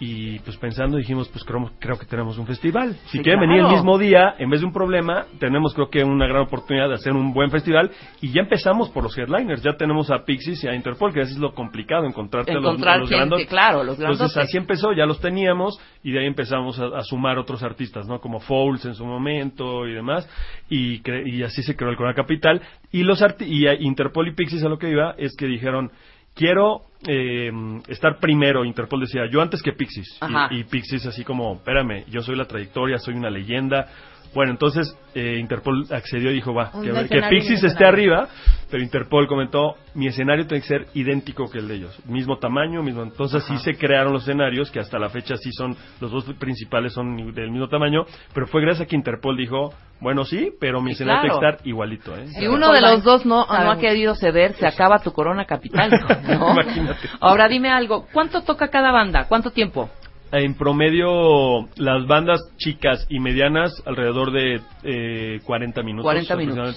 [0.00, 2.94] Y pues pensando dijimos, pues creo, creo que tenemos un festival.
[3.06, 3.52] Si Sí, quieren claro.
[3.52, 6.88] venir el mismo día, en vez de un problema, tenemos creo que una gran oportunidad
[6.88, 7.90] de hacer un buen festival.
[8.20, 9.62] Y ya empezamos por los headliners.
[9.62, 12.64] Ya tenemos a Pixies y a Interpol, que así es lo complicado, encontrarte a los,
[12.64, 13.46] Encontrar a los gente, grandotes.
[13.46, 14.36] claro, los Entonces grandotes.
[14.48, 18.20] así empezó, ya los teníamos y de ahí empezamos a, a sumar otros artistas, ¿no?
[18.20, 20.28] Como Fouls en su momento y demás.
[20.68, 22.60] Y, cre- y así se creó el Corona Capital.
[22.90, 25.90] Y los arti- y a Interpol y Pixies a lo que iba es que dijeron,
[26.34, 27.50] quiero eh,
[27.88, 28.64] estar primero.
[28.64, 30.18] Interpol decía, yo antes que Pixies.
[30.20, 30.48] Ajá.
[30.50, 33.88] Y, y Pixies así como, espérame, yo soy la trayectoria, soy una leyenda.
[34.34, 38.28] Bueno, entonces eh, Interpol accedió y dijo, va, que, que Pixies esté arriba,
[38.70, 42.82] pero Interpol comentó, mi escenario tiene que ser idéntico que el de ellos, mismo tamaño,
[42.82, 46.24] mismo, entonces sí se crearon los escenarios que hasta la fecha sí son, los dos
[46.38, 50.82] principales son del mismo tamaño, pero fue gracias a que Interpol dijo, bueno sí, pero
[50.82, 51.38] mi escenario claro.
[51.38, 52.26] tiene que estar igualito, ¿eh?
[52.38, 55.90] Si uno de los dos no, no ha querido ceder, se acaba tu corona capital.
[56.24, 56.52] ¿no?
[56.60, 57.08] Imagínate.
[57.20, 59.26] Ahora dime algo, ¿cuánto toca cada banda?
[59.28, 59.88] ¿Cuánto tiempo?
[60.36, 66.04] En promedio, las bandas chicas y medianas, alrededor de eh, 40 minutos.
[66.04, 66.76] 40 minutos.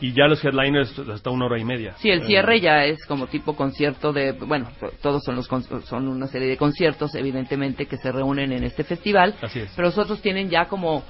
[0.00, 1.94] Y ya los headliners hasta una hora y media.
[1.98, 4.68] Sí, el Eh, cierre ya es como tipo concierto de, bueno,
[5.00, 5.48] todos son los
[5.84, 9.34] son una serie de conciertos, evidentemente, que se reúnen en este festival.
[9.42, 9.72] Así es.
[9.74, 11.02] Pero los otros tienen ya como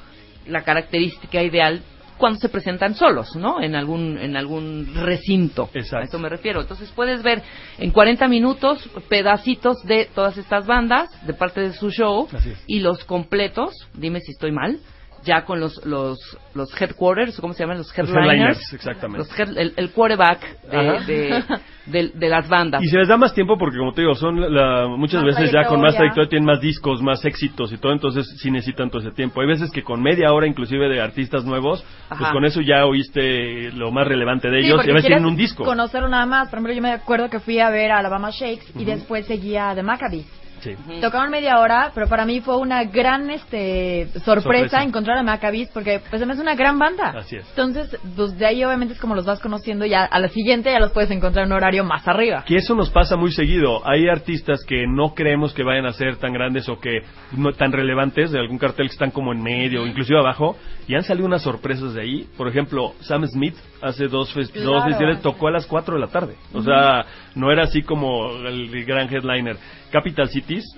[0.47, 1.83] la característica ideal
[2.19, 3.61] cuando se presentan solos, ¿no?
[3.61, 5.69] En algún, en algún recinto.
[5.75, 5.97] Exacto.
[5.97, 6.61] A eso me refiero.
[6.61, 7.43] Entonces puedes ver
[7.79, 12.29] en 40 minutos pedacitos de todas estas bandas, de parte de su show,
[12.67, 14.79] y los completos, dime si estoy mal,
[15.25, 16.19] ya con los, los,
[16.55, 17.79] los headquarters, ¿cómo se llaman?
[17.79, 18.29] Los Los headliners.
[18.31, 19.19] headliners, exactamente.
[19.29, 21.45] Los head- el, el quarterback de, de,
[21.87, 22.83] de- de las bandas.
[22.83, 25.53] Y se les da más tiempo porque, como te digo, son la- muchas Más veces
[25.53, 26.29] ya con más trayectoria.
[26.29, 29.41] tienen más discos, más éxitos y todo, entonces sí necesitan todo ese tiempo.
[29.41, 33.71] Hay veces que con media hora, inclusive de artistas nuevos, pues con eso ya oíste
[33.73, 35.65] lo más relevante de Sí, ellos y a veces tienen un disco.
[35.65, 36.49] conocerlo nada más.
[36.49, 39.71] Por ejemplo, yo me acuerdo que fui a ver a Alabama Shakes y después seguía
[39.71, 40.27] a The Maccabees.
[40.63, 40.77] Sí.
[41.01, 44.83] Tocaron media hora, pero para mí fue una gran este sorpresa, Sorpresa.
[44.83, 47.13] encontrar a Maccabees porque pues además es una gran banda.
[47.17, 47.49] Así es.
[47.51, 50.71] Entonces, pues de ahí obviamente es como los vas conociendo y a, a la siguiente
[50.71, 52.45] ya los puedes encontrar en un horario más arriba.
[52.47, 53.87] Que eso nos pasa muy seguido.
[53.87, 57.01] Hay artistas que no creemos que vayan a ser tan grandes o que
[57.37, 60.95] no tan relevantes de algún cartel que están como en medio o inclusive abajo y
[60.95, 62.27] han salido unas sorpresas de ahí.
[62.37, 64.71] Por ejemplo, Sam Smith hace dos, fest- Claro.
[64.73, 66.35] dos festivales tocó a las 4 de la tarde.
[66.53, 69.57] O sea, no era así como el gran headliner.
[69.91, 70.29] Capital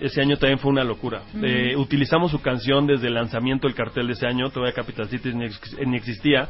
[0.00, 1.22] Ese año también fue una locura.
[1.42, 4.50] Eh, utilizamos su canción desde el lanzamiento del cartel de ese año.
[4.50, 6.48] Todavía Capital Cities ni, ex- ni existía.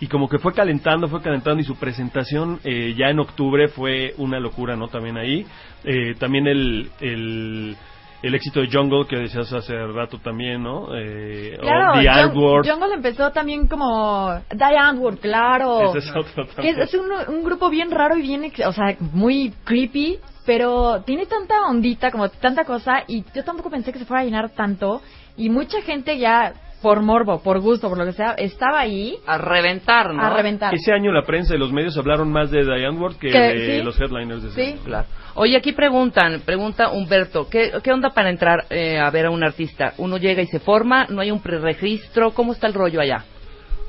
[0.00, 4.12] Y como que fue calentando, fue calentando y su presentación eh, ya en octubre fue
[4.18, 4.88] una locura, ¿no?
[4.88, 5.46] También ahí.
[5.84, 7.74] Eh, también el, el,
[8.22, 10.88] el éxito de Jungle que decías hace rato también, ¿no?
[10.94, 12.68] Eh, Claro, o The Antwoord.
[12.68, 15.94] Jungle empezó también como Die Antwoord, claro.
[15.94, 16.80] Ese es otro Que es, también.
[16.80, 21.66] es un, un grupo bien raro y bien, o sea, muy creepy, pero tiene tanta
[21.68, 25.02] ondita, como tanta cosa, y yo tampoco pensé que se fuera a llenar tanto,
[25.36, 29.38] y mucha gente ya, por morbo, por gusto, por lo que sea, estaba ahí A
[29.38, 30.22] reventar, ¿no?
[30.22, 30.72] a reventar.
[30.74, 33.78] Ese año la prensa y los medios hablaron más de Diane Ward que Que- de
[33.78, 33.82] sí.
[33.84, 34.72] los headliners de ese Sí.
[34.72, 34.80] año.
[34.84, 35.06] Claro.
[35.34, 39.42] Oye, aquí preguntan, pregunta Humberto, ¿qué, qué onda para entrar eh, a ver a un
[39.44, 39.92] artista?
[39.98, 41.06] ¿Uno llega y se forma?
[41.10, 42.30] ¿No hay un preregistro?
[42.30, 43.24] ¿Cómo está el rollo allá?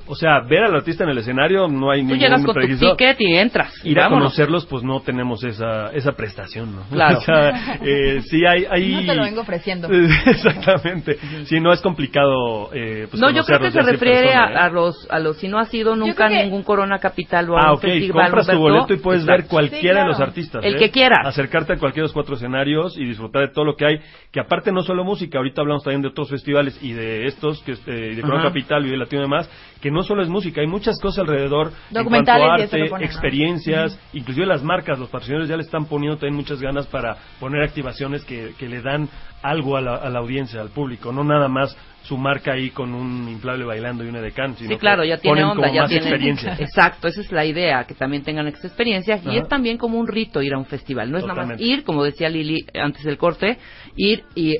[0.08, 2.62] O sea, ver al artista en el escenario no hay Tú ningún llegas con tu
[2.78, 3.74] ticket y entras.
[3.86, 4.34] Ir a Vámonos.
[4.34, 6.84] conocerlos, pues no tenemos esa, esa prestación, ¿no?
[6.90, 7.18] Claro.
[7.18, 8.94] O sea, eh, sí hay, hay...
[8.94, 9.88] No te lo vengo ofreciendo.
[10.26, 11.18] Exactamente.
[11.46, 12.70] Sí, no es complicado.
[12.74, 14.58] Eh, pues no, yo creo que se refiere persona, a, ¿eh?
[14.58, 17.62] a los, a los, si no has ido nunca que- ningún Corona Capital o a
[17.62, 17.82] Ah, un ok.
[17.82, 19.42] festival, Compras tu boleto y puedes exacto.
[19.44, 20.00] ver cualquiera Sí, claro.
[20.04, 20.64] de los artistas.
[20.64, 20.80] El ¿eh?
[20.80, 21.20] que quieras.
[21.26, 24.00] Acercarte a cualquiera de los cuatro escenarios y disfrutar de todo lo que hay.
[24.32, 27.74] Que aparte no solo música, ahorita hablamos también de otros festivales y de estos, que
[27.74, 28.50] eh, de Corona Ajá.
[28.50, 29.50] Capital y de Latino y demás,
[29.82, 31.72] que no solo es música, hay muchas cosas alrededor.
[31.90, 33.06] Documentales en cuanto a arte, ponen, ¿no?
[33.06, 37.64] experiencias, inclusive las marcas, los patrocinadores ya le están poniendo también muchas ganas para poner
[37.64, 39.10] activaciones que, que le dan
[39.42, 41.76] algo a la, a la audiencia, al público, no nada más
[42.08, 45.18] su marca ahí con un inflable bailando y una de can, sino Sí, claro, ya
[45.18, 46.56] tiene onda, ya más tiene experiencia.
[46.60, 49.40] Exacto, esa es la idea, que también tengan esta experiencia y Ajá.
[49.40, 52.04] es también como un rito ir a un festival, no es nada más ir, como
[52.04, 53.58] decía Lili antes del corte,
[53.98, 54.56] ir y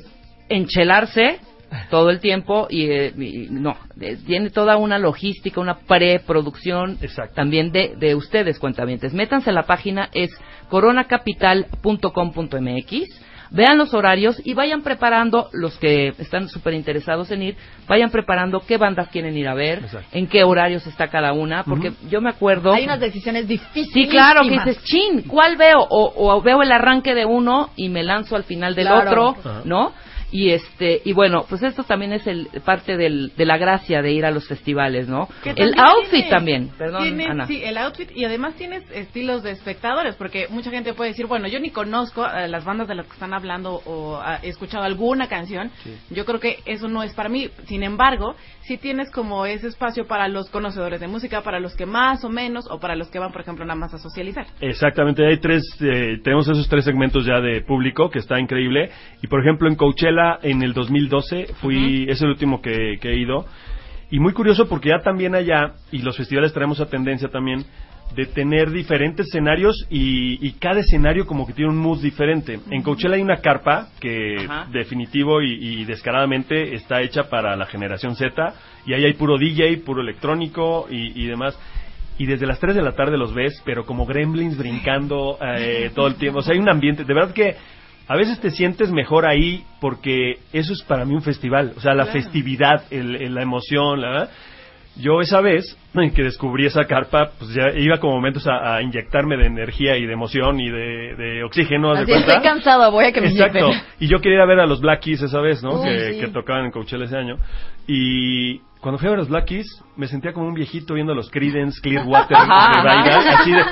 [0.48, 1.40] enchelarse
[1.90, 7.34] todo el tiempo y, eh, y no, eh, tiene toda una logística, una preproducción Exacto.
[7.34, 9.12] también de, de ustedes, cuentavientes.
[9.14, 10.30] Métanse a la página, es
[10.70, 13.24] coronacapital.com.mx.
[13.50, 17.56] Vean los horarios y vayan preparando, los que están súper interesados en ir,
[17.88, 20.06] vayan preparando qué bandas quieren ir a ver, Exacto.
[20.12, 22.74] en qué horarios está cada una, porque yo me acuerdo...
[22.74, 23.88] Hay unas decisiones difíciles.
[23.94, 25.78] Sí, claro, que dices, chin, ¿cuál veo?
[25.80, 29.30] O, o veo el arranque de uno y me lanzo al final del Claro.
[29.30, 29.62] otro.
[29.64, 29.94] ¿no?
[30.30, 34.12] Y este y bueno, pues esto también es el parte del, de la gracia de
[34.12, 35.26] ir a los festivales, ¿no?
[35.44, 37.46] El también outfit tiene- también, perdón, tiene, Ana.
[37.46, 41.48] Sí, el outfit y además tienes estilos de espectadores, porque mucha gente puede decir, bueno,
[41.48, 45.28] yo ni conozco a las bandas de las que están hablando o he escuchado alguna
[45.28, 45.70] canción,
[46.10, 47.48] yo creo que eso no es para mí.
[47.66, 51.86] Sin embargo, sí tienes como ese espacio para los conocedores de música, para los que
[51.86, 54.46] más o menos, o para los que van, por ejemplo, nada más a socializar.
[54.60, 58.90] Exactamente, hay tres, eh, tenemos esos tres segmentos ya de público, que está increíble.
[59.22, 63.16] Y por ejemplo, en Coachella, en el 2012, fui, es el último que, que he
[63.18, 63.46] ido.
[64.10, 67.64] Y muy curioso porque ya también allá, y los festivales traemos esa tendencia también,
[68.14, 72.58] de tener diferentes escenarios y, y cada escenario como que tiene un mood diferente.
[72.70, 74.66] En Coachella hay una carpa que Ajá.
[74.72, 78.54] definitivo y, y descaradamente está hecha para la generación Z
[78.86, 81.58] y ahí hay puro DJ, puro electrónico y, y demás.
[82.16, 86.06] Y desde las 3 de la tarde los ves, pero como gremlins brincando eh, todo
[86.08, 86.38] el tiempo.
[86.40, 87.56] O sea, hay un ambiente, de verdad que
[88.08, 91.74] a veces te sientes mejor ahí porque eso es para mí un festival.
[91.76, 94.30] O sea, la festividad, el- el- la emoción, la verdad.
[95.00, 98.82] Yo esa vez en que descubrí esa carpa, pues ya iba como momentos a, a
[98.82, 101.92] inyectarme de energía y de emoción y de, de oxígeno.
[101.92, 102.32] ¿haz de Así cuenta?
[102.32, 103.70] estoy cansado, voy a que me Exacto.
[104.00, 105.80] Y yo quería ir a ver a los Black Keys esa vez, ¿no?
[105.80, 106.20] Uy, que, sí.
[106.20, 107.36] que tocaban en Coachella ese año.
[107.86, 111.28] Y Cuando fui a ver los Black Keys, me sentía como un viejito viendo los
[111.30, 113.40] Creedence Clearwater ajá.
[113.40, 113.64] así de...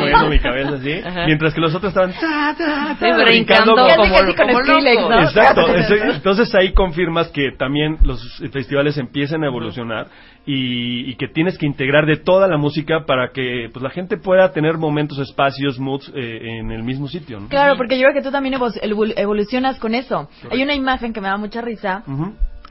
[0.00, 1.24] moviendo mi cabeza así, Ajá.
[1.26, 2.12] mientras que los otros estaban...
[2.12, 3.88] ta, ta, ta, Sí, brincando como-
[4.36, 5.22] como.
[5.22, 5.74] Exacto.
[5.74, 8.20] es- Entonces ahí confirmas que también los
[8.52, 10.08] festivales empiezan a evolucionar
[10.46, 14.18] y, y que tienes que integrar de toda la música para que pues la gente
[14.18, 17.40] pueda tener momentos, espacios, moods eh, en el mismo sitio.
[17.40, 17.48] ¿no?
[17.48, 20.28] Claro, porque yo creo que tú también evo- evol- evolucionas con eso.
[20.50, 22.02] Hay una imagen que me da mucha risa.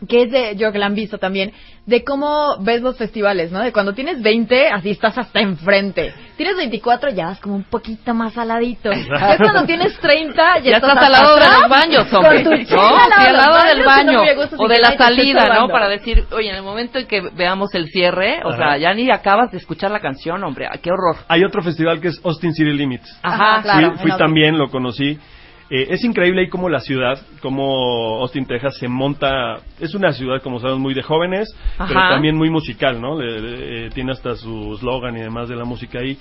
[0.08, 1.52] Que es de, yo creo que la han visto también,
[1.86, 3.60] de cómo ves los festivales, ¿no?
[3.62, 6.14] De cuando tienes 20, así estás hasta enfrente.
[6.38, 8.90] Tienes 24, ya vas como un poquito más aladito.
[8.92, 12.44] Es cuando tienes 30, ya, Ya estás al lado de los baños, con hombre.
[12.44, 12.58] tu ¿no?
[12.64, 14.24] chela Sí, al lado de del baño.
[14.24, 15.68] no gusta O de la salida, ¿no?
[15.68, 18.58] Para decir, oye, en el momento en que veamos el cierre, o Ajá.
[18.58, 20.68] sea, ya ni acabas de escuchar la canción, hombre.
[20.72, 21.18] ah, ¡Qué horror!
[21.28, 23.20] Hay otro festival que es Austin City Limits.
[23.24, 23.96] Ajá, Ajá, claro.
[23.98, 25.20] fui también, lo conocí.
[25.70, 29.60] Eh, es increíble ahí como la ciudad, como Austin, Texas, se monta.
[29.80, 31.50] Es una ciudad, como sabemos, muy de jóvenes,
[31.88, 33.20] pero también muy musical, ¿no?
[33.20, 36.18] Le- le- eh, tiene hasta su slogan y demás de la música ahí.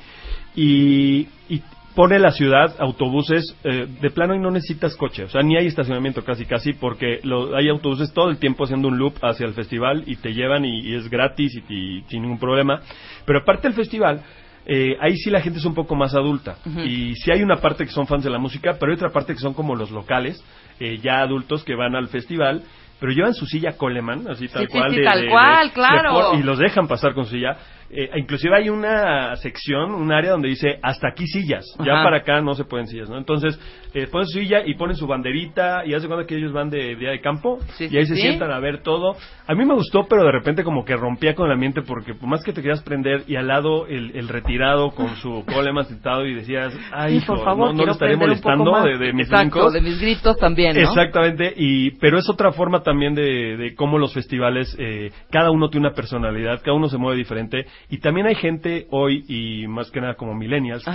[0.55, 1.63] Y, y
[1.95, 5.67] pone la ciudad autobuses, eh, de plano y no necesitas coche, o sea, ni hay
[5.67, 9.53] estacionamiento casi casi, porque lo- hay autobuses todo el tiempo haciendo un loop hacia el
[9.53, 12.81] festival y te llevan y, y es gratis y, y sin ningún problema.
[13.27, 14.23] Pero aparte del festival,
[14.67, 16.57] eh, ahí sí la gente es un poco más adulta.
[16.85, 19.33] Y sí hay una parte que son fans de la música, pero hay otra parte
[19.35, 20.43] que son como los locales,
[20.81, 22.63] eh, ya adultos que van al festival,
[23.01, 24.95] pero llevan su silla Coleman, así tal sí, cual.
[24.95, 26.13] sí, tal cual, claro.
[26.31, 27.57] por- y los dejan pasar con su silla.
[27.91, 32.41] Eh, inclusive hay una sección, un área donde dice hasta aquí sillas, ya para acá
[32.41, 33.19] no se pueden sillas, ¿no?
[33.19, 33.59] Entonces
[33.95, 36.97] eh, ponen su silla y ponen su banderita y hace cuenta que ellos van de
[36.97, 38.21] día de campo Sí, y ahí sí, se sí.
[38.23, 39.17] sientan a ver todo.
[39.47, 42.29] A mí me gustó, pero de repente como que rompía con el ambiente porque por
[42.29, 46.27] más que te querías prender y al lado el, el retirado con su Coleman sentado
[46.27, 49.73] y decías, ay, por favor, no, no le estaré molestando de, de mis Exacto, brincos.
[49.73, 50.81] de mis gritos también, ¿no?
[50.81, 55.69] Exactamente, y pero es otra forma también de, de cómo los festivales, eh, cada uno
[55.69, 59.91] tiene una personalidad, cada uno se mueve diferente, y también hay gente hoy, y más
[59.91, 60.91] que nada como millennials, que,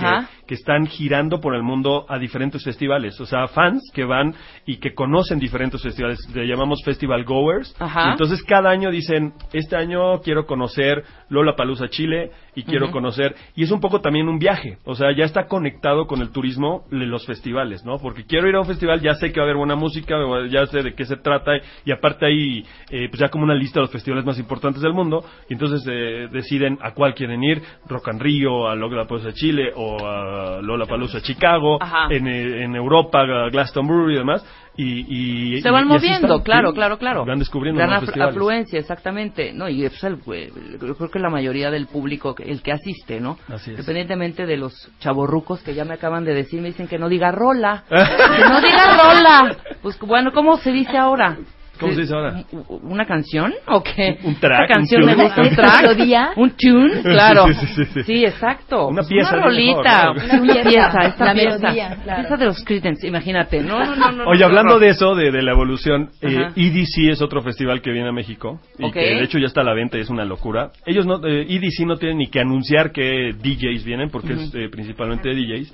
[0.46, 4.34] que están girando por el mundo a diferentes festivales, o sea, fans que van
[4.66, 8.12] y que conocen diferentes festivales, le llamamos festival goers, Ajá.
[8.12, 13.62] entonces cada año dicen, este año quiero conocer Lola Palusa Chile, y quiero conocer, y
[13.62, 17.06] es un poco también un viaje, o sea, ya está conectado con el turismo de
[17.06, 17.98] los festivales, ¿no?
[17.98, 20.16] Porque quiero ir a un festival, ya sé que va a haber buena música,
[20.50, 21.52] ya sé de qué se trata,
[21.84, 24.92] y aparte hay, eh, pues ya como una lista de los festivales más importantes del
[24.92, 29.32] mundo, y entonces eh, deciden a cuál quieren ir, Rock and Rio, a Lola Palusa
[29.32, 32.08] Chile, o a Lola Palusa Chicago, Ajá.
[32.10, 34.44] en, eh, en Europa, Glastonbury y demás,
[34.76, 37.24] y, y Se van y moviendo, están, claro, sí, claro, claro.
[37.24, 38.34] Van descubriendo Gran nuevos aflu- festivales.
[38.36, 39.52] afluencia, exactamente.
[39.52, 43.38] No, y el- yo creo que la mayoría del público, el que asiste, ¿no?
[43.48, 43.78] Así es.
[43.78, 47.32] Independientemente de los chavorrucos que ya me acaban de decir, me dicen que no diga
[47.32, 47.84] rola.
[47.88, 49.56] que no diga rola.
[49.82, 51.36] Pues bueno, ¿cómo se dice ahora?
[51.80, 52.42] ¿Cómo se dice ahora?
[52.52, 53.54] ¿U- ¿Una canción?
[53.66, 54.18] ¿O qué?
[54.24, 55.24] Un track, Esta canción un me tune.
[55.24, 55.82] gusta un ¿Es track.
[55.82, 56.30] melodía?
[56.36, 57.46] Un tune, claro.
[57.46, 58.24] Sí, sí, sí, sí.
[58.24, 58.88] exacto.
[58.88, 60.10] Una Pues pieza, Una rolita.
[60.10, 60.98] Una Una pieza.
[61.06, 61.58] esta la pieza.
[61.58, 62.20] melodía, claro.
[62.22, 63.60] Pieza de los Creedence, imagínate.
[63.62, 64.24] No, no, no, no.
[64.28, 64.78] Oye, no, hablando no.
[64.80, 66.52] de eso, de, de la evolución, eh, Ajá.
[66.56, 69.64] EDC es otro festival que viene a México y que de hecho ya está a
[69.64, 70.70] la venta y es una locura.
[70.86, 74.68] Ellos no, eh, EDC no tienen ni que anunciar que DJs vienen porque es eh,
[74.70, 75.72] principalmente DJs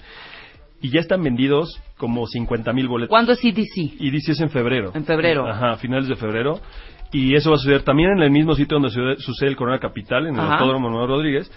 [0.84, 3.08] y ya están vendidos como 50 mil boletos.
[3.08, 4.02] ¿Cuándo es EDC?
[4.02, 4.92] EDC es en febrero.
[4.94, 5.48] En febrero.
[5.48, 6.60] Ajá, a finales de febrero.
[7.10, 9.78] Y eso va a suceder también en el mismo sitio donde sucede, sucede el Corona
[9.78, 10.56] Capital, en el Ajá.
[10.56, 11.50] Autódromo Manuel Rodríguez.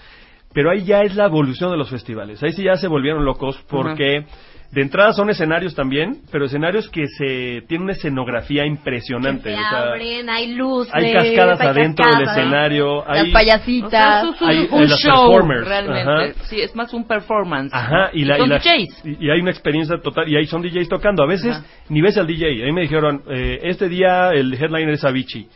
[0.54, 2.42] Pero ahí ya es la evolución de los festivales.
[2.42, 4.26] Ahí sí ya se volvieron locos porque
[4.72, 9.50] de entrada son escenarios también, pero escenarios que se tienen una escenografía impresionante.
[9.50, 10.94] Se o sea, abren, hay luces.
[10.94, 12.36] hay cascadas hay adentro cascadas.
[12.36, 13.06] del escenario.
[13.08, 13.92] Las hay, payasitas.
[14.26, 16.02] O sea, es un, Hay- un hay las show performers, realmente.
[16.12, 16.34] ajá.
[16.50, 17.74] Sí, es más un performance.
[17.74, 19.06] Ajá, y, la, y, la- DJs.
[19.06, 21.24] y- y hay una experiencia total, y ahí son DJs tocando.
[21.24, 21.66] A veces Ajá.
[21.90, 22.64] ni ves al DJ.
[22.64, 25.48] A mí me dijeron, eh, este día el headliner es Avicii.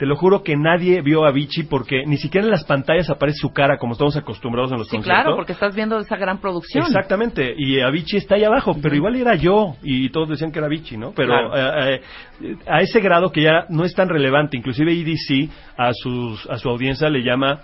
[0.00, 3.36] Te lo juro que nadie vio a Avicii porque ni siquiera en las pantallas aparece
[3.36, 5.22] su cara como estamos acostumbrados en los Sí, conciertos.
[5.24, 6.86] claro, porque estás viendo esa gran producción.
[6.86, 10.68] Exactamente, y Avicii está ahí abajo, pero igual era yo, y todos decían que era
[10.68, 11.12] Avicii, ¿no?
[11.14, 11.84] Pero Claro.
[11.84, 12.00] eh,
[12.40, 16.56] eh, a ese grado que ya no es tan relevante, inclusive EDC a, sus, a
[16.56, 17.60] su audiencia le llama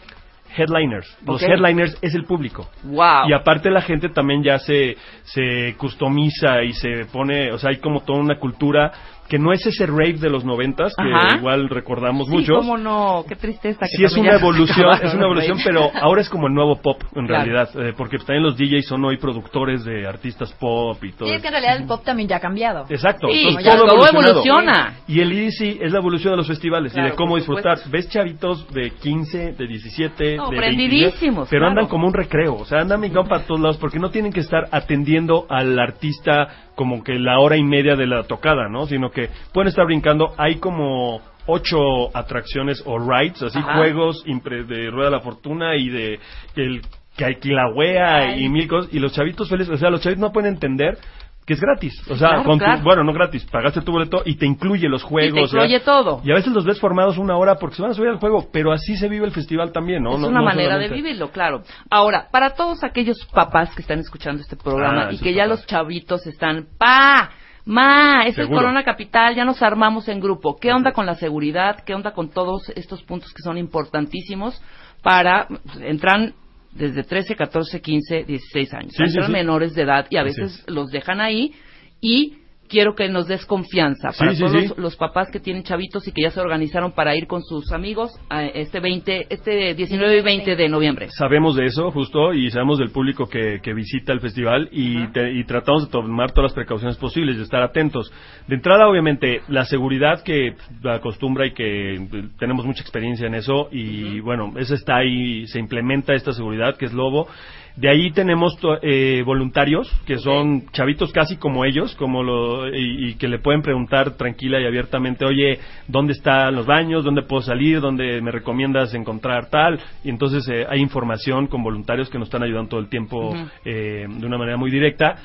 [0.58, 1.16] headliners.
[1.26, 2.68] Los headliners es el público.
[2.84, 3.28] Wow.
[3.28, 7.78] Y aparte la gente también ya se, se customiza y se pone, o sea, hay
[7.78, 8.92] como toda una cultura
[9.28, 11.36] que no es ese rave de los noventas, que Ajá.
[11.38, 12.54] igual recordamos Sí, mucho.
[12.56, 13.80] cómo no, qué tristeza.
[13.80, 17.00] que Sí es una evolución, es una evolución, pero ahora es como el nuevo pop
[17.14, 17.44] en Claro.
[17.44, 21.28] realidad, eh, porque también los DJs son hoy productores de artistas pop y todo.
[21.28, 22.84] Sí, es que en realidad el pop también ya ha cambiado.
[22.88, 24.94] Exacto, Sí, entonces ya todo evoluciona.
[25.08, 27.78] Y el EDC es la evolución de los festivales Claro, y de cómo disfrutar.
[27.78, 27.90] supuesto.
[27.90, 31.70] Ves chavitos de 15, de 17, No, de prendidísimos, 22, pero claro.
[31.70, 34.40] andan como un recreo, o sea, andan brincando para todos lados porque no tienen que
[34.40, 38.86] estar atendiendo al artista como que la hora y media de la tocada, ¿no?
[38.86, 43.78] Sino que pueden estar brincando, hay como ocho atracciones o rides, así Ajá.
[43.78, 46.20] juegos de Rueda de la Fortuna y de
[46.54, 46.82] el
[47.16, 48.92] Caquilahuea y mil cosas.
[48.92, 50.98] Y los chavitos felices, o sea, los chavitos no pueden entender
[51.46, 51.94] que es gratis.
[52.10, 52.82] O sea, Claro, con tu- claro.
[52.82, 55.44] bueno, no gratis, pagaste tu boleto y te incluye los juegos.
[55.44, 56.20] o sea, incluye todo.
[56.24, 58.48] Y a veces los ves formados una hora porque se van a subir al juego,
[58.52, 60.14] pero así se vive el festival también, ¿no?
[60.14, 61.62] es No- una no manera de vivirlo, claro.
[61.88, 65.58] Ahora, para todos aquellos papás que están escuchando este programa Ah, y que ya papás.
[65.60, 67.30] los chavitos están, pa,
[67.64, 68.48] ma, es el.
[68.48, 70.56] Corona Capital, ya nos armamos en grupo.
[70.60, 71.78] ¿Qué onda con la seguridad?
[71.86, 74.60] ¿Qué onda con todos estos puntos que son importantísimos
[75.02, 75.46] para
[75.80, 76.34] entran
[76.76, 79.32] desde 13, 14, 15, 16 años, Sí, sí, entran sí.
[79.32, 80.70] menores de edad y a veces es.
[80.70, 81.52] los dejan ahí
[82.00, 84.68] y quiero que nos des confianza para sí, todos sí.
[84.68, 87.72] Los, los papás que tienen chavitos y que ya se organizaron para ir con sus
[87.72, 91.08] amigos a este 20, este 19 y 20 de noviembre.
[91.10, 95.32] Sabemos de eso, justo, y sabemos del público que, que visita el festival y, te-
[95.32, 98.12] y tratamos de tomar todas las precauciones posibles, de estar atentos.
[98.46, 104.20] De entrada, obviamente, la seguridad que acostumbra y que tenemos mucha experiencia en eso y,
[104.20, 107.28] bueno, eso está ahí, se implementa esta seguridad que es Lobo.
[107.76, 113.14] De ahí tenemos eh, voluntarios que son chavitos casi como ellos, como lo, y, y
[113.14, 117.04] que le pueden preguntar tranquila y abiertamente, oye, ¿dónde están los baños?
[117.04, 117.80] ¿Dónde puedo salir?
[117.80, 119.78] ¿Dónde me recomiendas encontrar tal?
[120.04, 123.34] Y entonces eh, hay información con voluntarios que nos están ayudando todo el tiempo
[123.64, 125.16] eh, de una manera muy directa.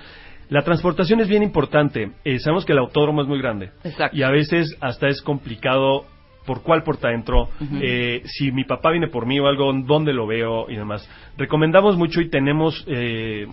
[0.49, 2.11] La transportación es bien importante.
[2.25, 3.71] Eh, sabemos que el autódromo es muy grande.
[3.85, 4.17] Exacto.
[4.17, 6.05] Y a veces hasta es complicado
[6.45, 7.49] por cuál puerta entro,
[7.81, 11.07] eh, si mi papá viene por mí o algo, dónde lo veo y demás.
[11.37, 13.47] Recomendamos mucho y tenemos eh,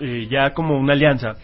[0.00, 1.34] eh, ya como una alianza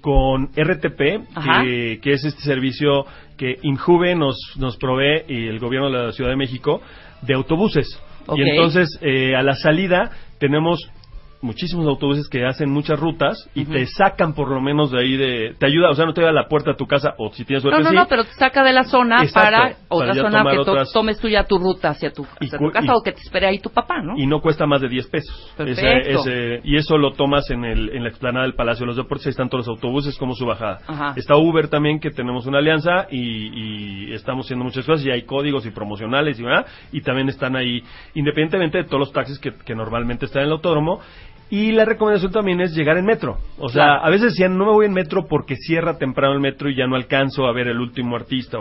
[0.00, 0.98] con RTP,
[1.44, 6.12] que, que es este servicio que Injuve nos, nos provee y el gobierno de la
[6.12, 6.80] Ciudad de México
[7.22, 8.00] de autobuses.
[8.34, 10.80] Y entonces eh, a la salida tenemos
[11.42, 15.54] muchísimos autobuses que hacen muchas rutas y te sacan por lo menos de ahí de
[15.58, 17.44] te ayuda o sea no te lleva a la puerta de tu casa o si
[17.44, 19.76] tienes No, suerte no, sí no, pero te saca de la zona Exacto, para para
[19.88, 22.86] otra zona que to- otras- tomes tú ya tu ruta hacia tu, hacia tu casa
[22.86, 24.14] y- o que te espere ahí tu papá, ¿no?
[24.16, 25.52] y no cuesta más de 10 pesos.
[25.56, 25.80] Perfecto.
[26.20, 28.96] Ese- ese- y eso lo tomas en, el, en la explanada del Palacio de los
[28.96, 30.78] Deportes, ahí están todos los autobuses como su bajada.
[30.86, 31.14] Ajá.
[31.16, 35.22] Está Uber también, que tenemos una alianza y, y estamos haciendo muchas cosas y hay
[35.22, 36.66] códigos y promocionales y, ¿verdad?
[36.92, 37.82] y también están ahí,
[38.14, 41.00] independientemente de todos los taxis que, que normalmente están en el autódromo.
[41.52, 43.36] Y la recomendación también es llegar en metro.
[43.58, 44.04] O sea, Claro.
[44.06, 46.86] a veces decían, no me voy en metro porque cierra temprano el metro y ya
[46.86, 48.56] no alcanzo a ver el último artista.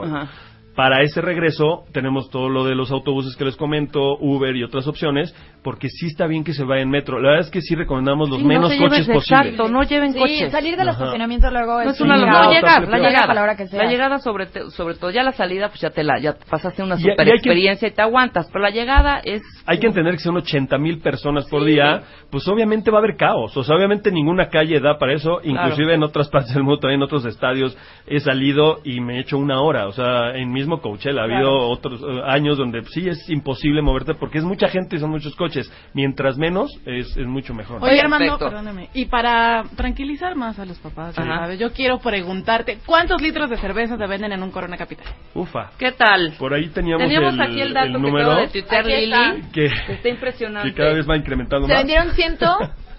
[0.75, 4.88] Para ese regreso tenemos todo lo de los autobuses que les comento, Uber y otras
[4.88, 7.19] opciones, porque sí está bien que se vaya en metro.
[7.19, 9.45] La verdad es que sí recomendamos los Sí, no menos se coches lleven- posibles.
[9.47, 10.51] Exacto, no lleven Sí, coches.
[10.51, 10.97] salir del Ajá.
[10.99, 13.34] estacionamiento luego No es una un no llegar, la llegada.
[13.34, 13.84] la hora que sea.
[13.84, 16.81] La llegada sobre, te- sobre todo, ya la salida pues ya te la, ya pasaste
[16.84, 19.41] una super y hay que- experiencia y te aguantas, pero la llegada es...
[19.65, 23.17] Hay que entender que son 80 mil personas por día, pues obviamente va a haber
[23.17, 23.55] caos.
[23.57, 25.41] O sea, obviamente ninguna calle da para eso.
[25.43, 29.19] Inclusive en otras partes del mundo, también en otros estadios, he salido y me he
[29.19, 29.88] hecho una hora.
[29.88, 34.13] O sea, en mismo Coachella ha habido otros eh, años donde sí es imposible moverte
[34.15, 35.71] porque es mucha gente y son muchos coches.
[35.93, 37.84] Mientras menos, es, es mucho mejor.
[37.84, 38.89] Oye, Armando, perdóname.
[38.93, 43.97] Y para tranquilizar más a los papás, sabes, yo quiero preguntarte, ¿cuántos litros de cerveza
[43.97, 45.08] se venden en un Corona Capital?
[45.34, 45.71] Ufa.
[45.78, 46.34] ¿Qué tal?
[46.38, 49.34] Por ahí teníamos, Teníamos el, aquí el dato que número de tuitear Aquí está.
[49.34, 49.43] Lili.
[49.52, 50.69] que, Está impresionante.
[50.69, 51.82] que cada vez va incrementando Se más.
[51.84, 52.45] vendieron ciento...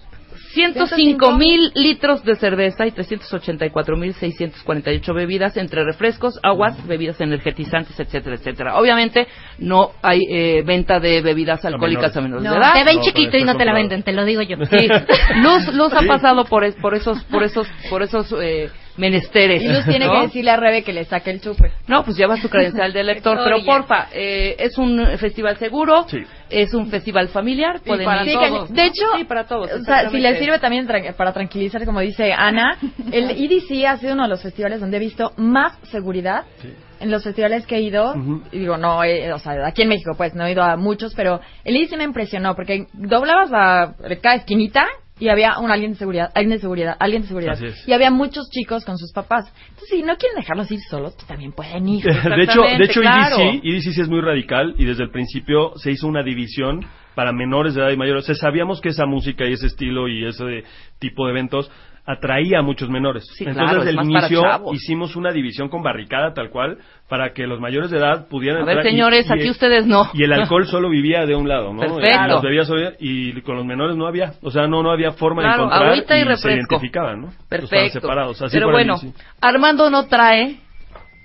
[0.53, 7.99] 105 mil litros de cerveza y 384 mil 648 bebidas entre refrescos, aguas, bebidas energetizantes,
[7.99, 8.77] etcétera, etcétera.
[8.77, 9.27] Obviamente
[9.59, 12.51] no hay eh, venta de bebidas alcohólicas a menores No.
[12.53, 12.73] de edad.
[12.73, 14.57] Te ven No, chiquito y no te la venden, te lo digo yo.
[14.65, 14.87] Sí.
[15.41, 15.97] Luz, Luz Sí.
[16.05, 19.61] ha pasado por, es- por esos, por esos, por esos eh, menesteres.
[19.61, 20.13] Y Luz tiene ¿no?
[20.13, 21.71] que decirle a Rebe que le saque el chupe.
[21.87, 26.19] No, pues llevas tu credencial de lector, pero porfa, eh, es un festival seguro, Sí.
[26.49, 28.81] es un festival familiar, Y pueden para ir Sí, todos, de ¿no?
[28.87, 29.71] hecho, sí, para todos.
[29.71, 30.39] o sea, si le exactamente.
[30.39, 32.77] sirve también tra- para tranquilizar, como dice Ana,
[33.11, 36.73] el EDC ha sido uno de los festivales donde he visto más seguridad Sí.
[36.99, 38.13] en los festivales que he ido.
[38.51, 41.13] Y digo, no, eh, o sea, aquí en México, pues, no he ido a muchos,
[41.15, 44.85] pero el EDC me impresionó porque doblabas la, cada esquinita
[45.23, 47.57] y había un alguien de seguridad, alguien de seguridad, alguien de seguridad.
[47.87, 49.53] Y había muchos chicos con sus papás.
[49.69, 52.03] Entonces, si no quieren dejarlos ir solos, pues también pueden ir.
[52.03, 53.37] de hecho, de hecho claro.
[53.37, 57.31] EDC, EDC sí es muy radical y desde el principio se hizo una división para
[57.31, 58.23] menores de edad y mayores.
[58.23, 60.65] O sea, sabíamos que esa música y ese estilo y ese
[60.99, 61.71] tipo de eventos
[62.05, 63.25] atraía a muchos menores.
[63.37, 64.41] Sí, Entonces, claro, desde es el inicio
[64.73, 68.65] hicimos una división con barricada tal cual para que los mayores de edad pudieran A
[68.65, 70.09] ver, entrar y- señores, y- aquí ustedes no.
[70.13, 71.79] Y el alcohol solo vivía de un lado, ¿no?
[71.79, 72.49] Perfecto.
[72.51, 75.57] Y solo- y con los menores no había, o sea, no no había forma Claro,
[75.59, 76.75] de encontrar agüita y se refresco.
[76.75, 77.27] identificaban, ¿no?
[77.29, 78.01] Estaban Perfecto.
[78.01, 78.95] separados, así Pero bueno.
[79.39, 80.57] Armando no trae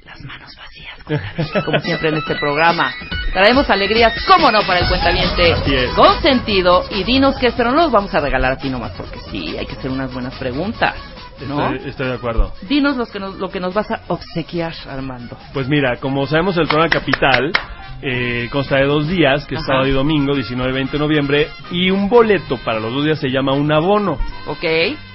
[0.05, 0.78] las manos vacías,
[1.65, 2.93] como- siempre en este programa.
[3.33, 5.55] Traemos alegrías, cómo no, para el cuentaviente
[5.95, 6.85] con sentido.
[6.91, 9.57] Y dinos qué es, pero no los vamos a regalar a ti nomás, porque sí,
[9.59, 10.95] hay que hacer unas buenas preguntas.
[11.47, 11.73] ¿no?
[11.73, 12.53] Estoy, estoy de acuerdo.
[12.63, 15.37] Dinos los que nos- lo que nos vas a obsequiar, Armando.
[15.53, 17.53] Pues mira, como sabemos el Corona Capital
[18.03, 19.67] eh, consta de dos días, que es Ajá.
[19.73, 23.19] sábado y domingo, 19 y 20 de noviembre, y un boleto para los dos días
[23.19, 24.19] se llama un abono.
[24.47, 24.65] ¿Ok?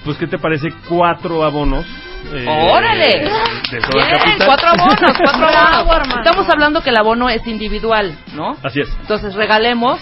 [0.03, 0.69] Pues, ¿qué te parece?
[0.89, 1.85] Cuatro abonos.
[2.33, 3.29] eh, ¡Órale!
[3.71, 4.47] De Corona Bien, Capital.
[4.47, 5.47] cuatro abonos, cuatro
[5.79, 6.17] abonos.
[6.25, 8.57] Estamos hablando que el abono es individual, ¿no?
[8.63, 8.89] Así es.
[9.01, 9.99] Entonces regalemos,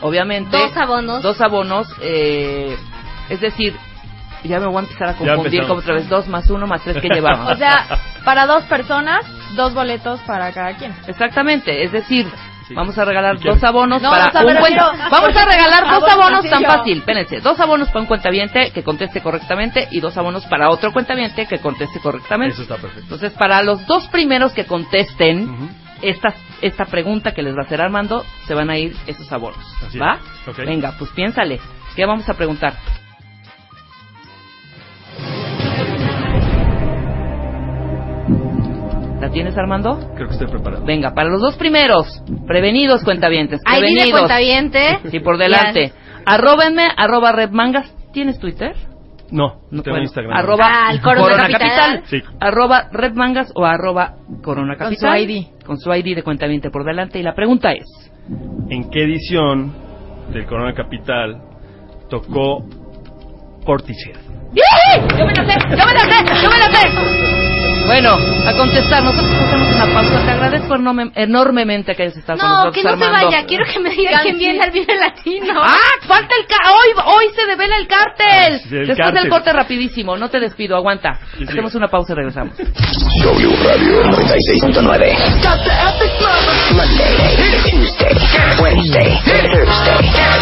[0.00, 1.22] obviamente, Dos abonos.
[1.22, 2.76] Dos abonos, eh,
[3.28, 3.74] es decir,
[4.48, 7.00] ya me voy a empezar a confundir como otra vez, dos más uno más tres
[7.00, 7.52] que llevamos.
[7.52, 7.86] O sea,
[8.24, 9.24] para dos personas,
[9.54, 10.94] dos boletos para cada quien.
[11.06, 12.26] Exactamente, es decir,
[12.66, 12.74] Sí.
[12.74, 16.48] vamos a regalar dos abonos No, para o sea, un Vamos a regalar dos Abonos
[16.48, 20.70] tan fácil, espérense, dos abonos para un cuentaviente que conteste correctamente y dos abonos para
[20.70, 22.54] otro cuentaviente que conteste correctamente.
[22.54, 23.02] Eso está perfecto.
[23.02, 25.70] Entonces, para los dos primeros que contesten
[26.02, 29.64] esta, esta pregunta que les va a hacer Armando, se van a ir esos abonos.
[29.86, 30.18] Así ¿Va?
[30.58, 31.60] Venga, pues piénsale.
[31.96, 32.74] ¿Qué vamos a preguntar?
[39.32, 39.98] Tienes, Armando?
[40.14, 40.84] Creo que estoy preparado.
[40.84, 44.20] Venga, para los dos primeros, prevenidos cuentavientes, Ahí viene prevenidos.
[44.20, 44.98] cuentaviente.
[45.10, 45.92] Sí, por delante.
[46.24, 47.92] Arróbenme, arroba redmangas.
[48.12, 48.74] ¿Tienes Twitter?
[49.30, 50.36] No, No, tengo bueno, Instagram.
[50.36, 52.02] Arroba Ah, el Corona Capital.
[52.04, 52.22] Sí.
[52.38, 55.18] Arroba redmangas o arroba corona Con capital.
[55.18, 55.46] su ID.
[55.64, 57.18] Con su ID de cuentaviente por delante.
[57.18, 57.84] Y la pregunta es,
[58.68, 59.72] ¿En qué edición
[60.32, 61.40] del Corona Capital
[62.10, 62.64] tocó
[63.64, 64.16] Portishead?
[64.52, 65.58] ¡Yo me la sé!
[65.70, 66.42] ¡Yo me la sé!
[66.42, 67.41] ¡Yo me la sé!
[67.86, 68.16] Bueno,
[68.46, 70.24] a contestar, nosotros hacemos una pausa.
[70.24, 73.26] Te agradezco enorme- enormemente que hayas estado con No, nosotros, que no se Armando.
[73.30, 73.44] vaya.
[73.46, 75.60] Quiero que me diga quién viene al Vive Latino.
[75.62, 75.76] ¡Ah!
[76.06, 78.54] ¡Falta el ca hoy, hoy se devela el cártel!
[78.54, 79.22] Ah, sí, el Después cártel.
[79.24, 81.18] del corte rapidísimo, no te despido, aguanta.
[81.36, 81.44] Sí, sí.
[81.50, 82.56] Hacemos una pausa y regresamos.
[82.56, 85.14] W Radio 96.9.
[86.72, 87.16] Monday,
[87.70, 88.14] Tuesday,
[88.62, 89.66] Wednesday, Thursday,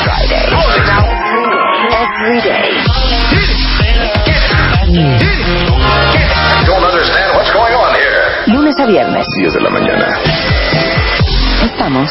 [0.04, 0.44] Friday.
[1.90, 2.70] Every day.
[8.52, 9.26] Lunes a viernes.
[9.36, 10.18] 10 de la mañana.
[11.62, 12.10] Estamos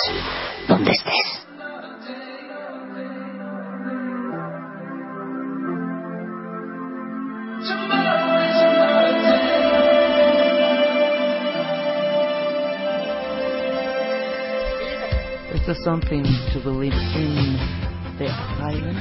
[0.70, 1.46] donde estés.
[15.56, 16.24] Esto es Something
[16.54, 17.60] to Believe in
[18.18, 18.98] the Silent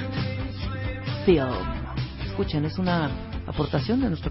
[1.24, 1.55] Film.
[2.26, 3.09] Escuchen, es una
[3.49, 4.30] aportación de nuestro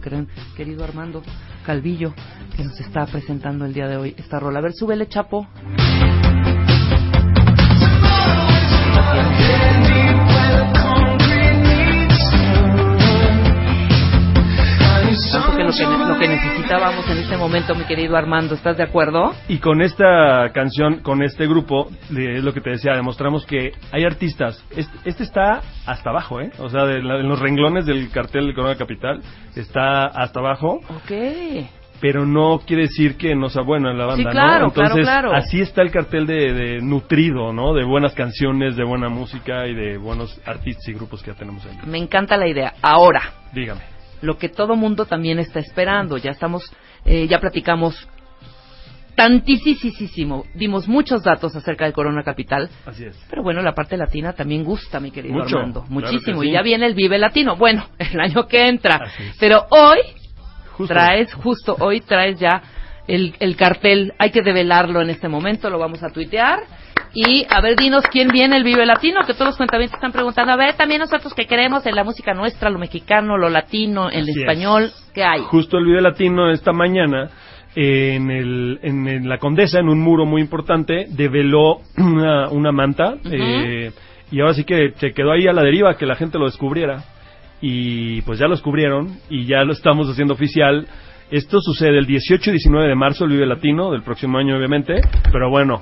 [0.56, 1.24] querido Armando
[1.66, 2.14] Calvillo
[2.56, 4.60] que nos está presentando el día de hoy esta rola.
[4.60, 5.48] A ver, súbele, Chapo.
[15.68, 19.34] Lo, que lo que necesitábamos en este momento, mi querido Armando, ¿estás de acuerdo?
[19.48, 23.72] Y con esta canción, con este grupo, de- es lo que te decía, demostramos que
[23.92, 24.64] hay artistas.
[24.76, 26.52] Este, este está hasta abajo, ¿eh?
[26.60, 29.22] O sea, de la- en los renglones del cartel del Corona Capital
[29.56, 31.12] está hasta abajo, Ok.
[32.00, 34.68] pero no quiere decir que no sea bueno en la banda, Sí, claro, ¿no?
[34.68, 35.34] Entonces, claro, claro.
[35.36, 37.74] así está el cartel de, de nutrido, ¿no?
[37.74, 41.66] De buenas canciones, de buena música y de buenos artistas y grupos que ya tenemos
[41.66, 41.78] ahí.
[41.88, 42.74] Me encanta la idea.
[42.82, 43.22] Ahora,
[43.54, 43.82] Dígame.
[44.22, 46.18] Lo que todo mundo también está esperando.
[46.18, 46.72] Ya estamos,
[47.06, 48.08] eh, ya platicamos
[49.16, 53.18] tantísimo, dimos muchos datos acerca de Corona Capital, Así es.
[53.30, 56.42] pero bueno, la parte latina también gusta, mi querido Mucho, Armando, muchísimo.
[56.44, 56.50] sí.
[56.50, 59.02] Y ya viene el Vive Latino, bueno, el año que entra.
[59.40, 59.98] Pero hoy
[60.74, 60.94] Justo.
[60.94, 62.62] traes, justo hoy traes ya
[63.08, 66.60] el, el cartel, hay que develarlo en este momento, lo vamos a tuitear.
[67.20, 70.54] Y a ver, dinos quién viene el Vive Latino, que todos los cuentavientes están preguntando.
[70.54, 74.22] A ver, también nosotros que queremos en la música nuestra, lo mexicano, lo latino, el
[74.22, 74.38] Así es.
[74.38, 75.42] español, ¿qué hay?
[75.48, 77.32] Justo el video latino esta mañana
[77.76, 83.16] en, el, en, en la Condesa, en un muro muy importante, develó una, una manta
[83.32, 83.92] eh,
[84.30, 87.04] y ahora sí que se quedó ahí a la deriva que la gente lo descubriera
[87.62, 90.88] y pues ya lo descubrieron y ya lo estamos haciendo oficial.
[91.32, 95.02] Esto sucede el 18 y 19 de marzo, el Vive Latino, del próximo año obviamente,
[95.32, 95.82] pero bueno,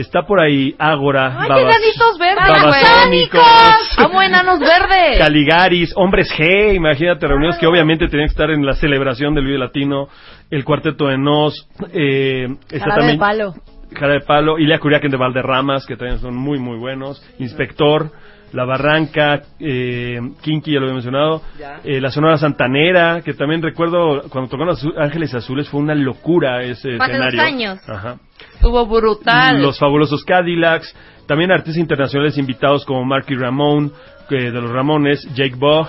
[0.00, 3.98] está por ahí Ágora, ¡Ay, Babas- enanitos verdes.
[3.98, 5.18] ¡Amo enanos verdes!
[5.18, 9.58] Caligaris, Hombres G, imagínate reunidos que obviamente tenían que estar en la celebración del Vive
[9.58, 10.08] Latino,
[10.50, 13.54] el Cuarteto de Nos, eh, está Jarabe también de palo.
[13.94, 18.10] Jarabe de Palo, Ilia Curiaquen de Valderramas, que también son muy muy buenos, Inspector,
[18.54, 21.42] La Barranca, eh, Kinky, ya lo había mencionado,
[21.82, 26.62] eh, la Sonora Santanera, que también recuerdo cuando tocaron Azu- Ángeles Azules fue una locura
[26.62, 27.42] ese Hace dos escenario.
[27.42, 27.88] años.
[27.88, 28.16] Ajá.
[28.54, 29.60] Estuvo brutal.
[29.60, 30.94] Los fabulosos Cadillacs,
[31.26, 33.90] también artistas internacionales invitados como Marky Ramone,
[34.28, 35.88] que de los Ramones, Jake Bogg,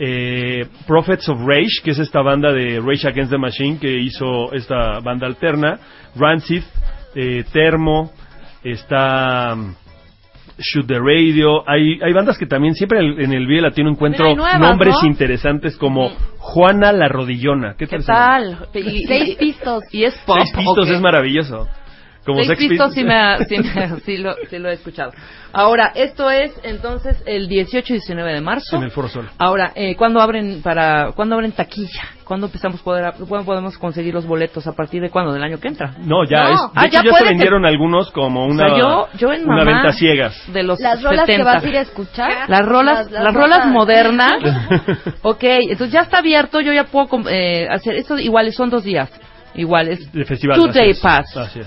[0.00, 4.52] eh, Prophets of Rage, que es esta banda de Rage Against the Machine que hizo
[4.52, 5.78] esta banda alterna,
[6.16, 6.62] Rancid,
[7.14, 8.10] eh, Termo,
[8.64, 9.56] está
[10.60, 11.68] Shoot the Radio.
[11.68, 14.36] Hay, hay bandas que también siempre en el, en el Vive Latino encuentro Mira, hay
[14.36, 15.08] nuevas, nombres ¿no?
[15.08, 17.74] interesantes como Juana la Rodillona.
[17.76, 18.68] ¿Qué, ¿Qué tal?
[18.74, 19.84] Y, Seis pistos.
[19.92, 20.36] Y es pop.
[20.36, 21.66] Seis pistos es maravilloso.
[22.24, 22.94] Como Sex Pistols.
[22.94, 25.10] sí, me, ha- sí, me- sí lo, sí lo he escuchado.
[25.52, 28.76] Ahora, esto es entonces el 18 y 19 de marzo.
[28.76, 29.28] En el Foro Sol.
[29.38, 32.02] Ahora, eh, ¿cuándo abren para cuándo abren taquilla?
[32.24, 35.58] ¿Cuándo empezamos a poder cuándo podemos conseguir los boletos a partir de cuándo del año
[35.58, 35.94] que entra?
[35.98, 36.50] No, ya No.
[36.52, 36.60] es.
[36.60, 39.44] De Ah, hecho, ya ya, se vendieron algunos como una, o sea, yo yo en
[39.48, 40.40] una mamá venta ciegas.
[40.52, 41.36] de los Las rolas 70.
[41.50, 42.48] que vas a ir a escuchar.
[42.48, 44.34] Las rolas, las, rolas modernas.
[45.22, 49.10] ok, entonces ya está abierto, yo ya puedo eh, hacer, esto igual son dos días.
[49.54, 50.56] Igual es De festival.
[50.58, 51.26] Two Day es, Pass.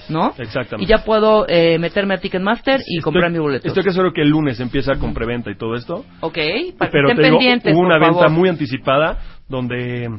[0.09, 0.33] ¿no?
[0.37, 0.83] Exactamente.
[0.83, 3.67] Y ya puedo eh, meterme a Ticketmaster y comprar mi boleto.
[3.67, 6.05] Estoy que seguro que el lunes empieza con preventa y todo esto.
[6.21, 6.37] Ok,
[6.77, 8.31] para que Pero estén te digo, pendientes, hubo una por venta favor.
[8.31, 9.17] muy anticipada
[9.49, 10.09] donde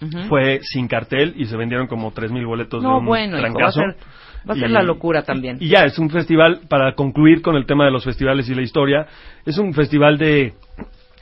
[0.00, 0.18] Ujú.
[0.28, 3.48] fue sin cartel y se vendieron como 3.000 boletos de No, un bueno, hijo, va
[3.48, 3.80] a trancazo.
[3.80, 3.96] ser,
[4.48, 5.58] va a ser Y- la locura también.
[5.60, 8.62] Y ya, es un festival, para concluir con el tema de los festivales y la
[8.62, 9.06] historia,
[9.46, 10.54] es un festival de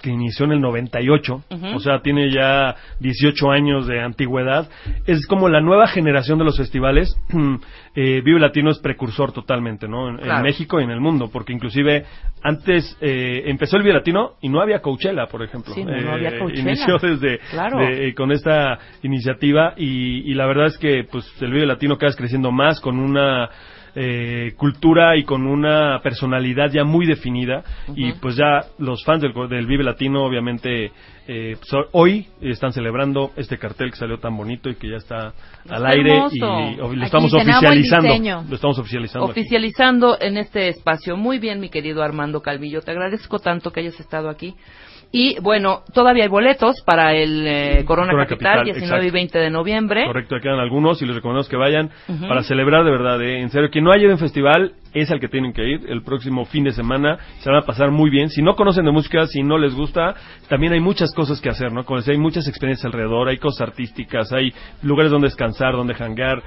[0.02, 1.66] que inició en el 98, Ujú.
[1.76, 4.68] o sea, tiene ya 18 años de antigüedad.
[5.06, 7.14] Es como la nueva generación de los festivales.
[7.94, 10.08] eh, Vive Latino es precursor totalmente, ¿no?
[10.08, 10.42] En.
[10.42, 12.04] México y en el mundo, porque inclusive
[12.42, 15.74] antes eh, empezó el Vive Latino y no había Coachella, por ejemplo.
[15.74, 16.62] Sí, no, no había Eh, Coachella.
[16.62, 17.78] Inició desde Claro.
[17.78, 21.96] de- eh, con esta iniciativa y, y la verdad es que pues el Vive Latino
[21.98, 23.50] cada vez creciendo más con una
[23.94, 27.62] eh, cultura y con una personalidad ya muy definida
[27.96, 30.92] y pues ya los fans del, del Vive Latino obviamente
[31.26, 34.96] eh, pues, ho- hoy están celebrando este cartel que salió tan bonito y que ya
[34.96, 35.32] está
[35.68, 36.38] al aire y
[36.76, 38.44] lo estamos dice, "Ah, buen oficializando diseño".
[38.48, 39.40] lo estamos oficializando aquí.
[39.40, 41.16] oficializando en este espacio.
[41.16, 42.80] Muy bien, mi querido Armando Calvillo.
[42.82, 44.54] Te agradezco tanto que hayas estado aquí.
[45.12, 49.14] Y bueno, todavía hay boletos para el eh, Corona, Corona Capital, Capital, 19 y exacto.
[49.14, 50.06] 20 de noviembre.
[50.06, 51.90] Correcto, quedan algunos y les recomendamos que vayan
[52.28, 53.20] para celebrar de verdad.
[53.22, 53.40] ¿eh?
[53.40, 55.80] En serio, quien no haya ido a un festival es al que tienen que ir
[55.88, 57.18] el próximo fin de semana.
[57.40, 58.28] Se van a pasar muy bien.
[58.30, 60.14] Si no conocen de música, si no les gusta,
[60.48, 61.84] también hay muchas cosas que hacer, ¿no?
[61.84, 66.42] Como decía, hay muchas experiencias alrededor, hay cosas artísticas, hay lugares donde descansar, donde hangar,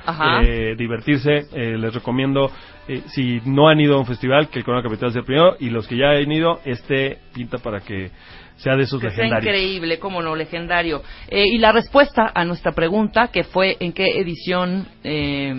[0.46, 1.44] eh, divertirse.
[1.54, 2.52] Eh, les recomiendo,
[2.88, 5.56] eh, si no han ido a un festival, que el Corona Capital sea el primero.
[5.60, 8.12] Y los que ya han ido, este pinta para que
[8.58, 9.56] sea de esos Que sea legendarios.
[9.56, 11.02] increíble, cómo no, legendario.
[11.28, 15.54] Eh, y la respuesta a nuestra pregunta, que fue en qué edición eh,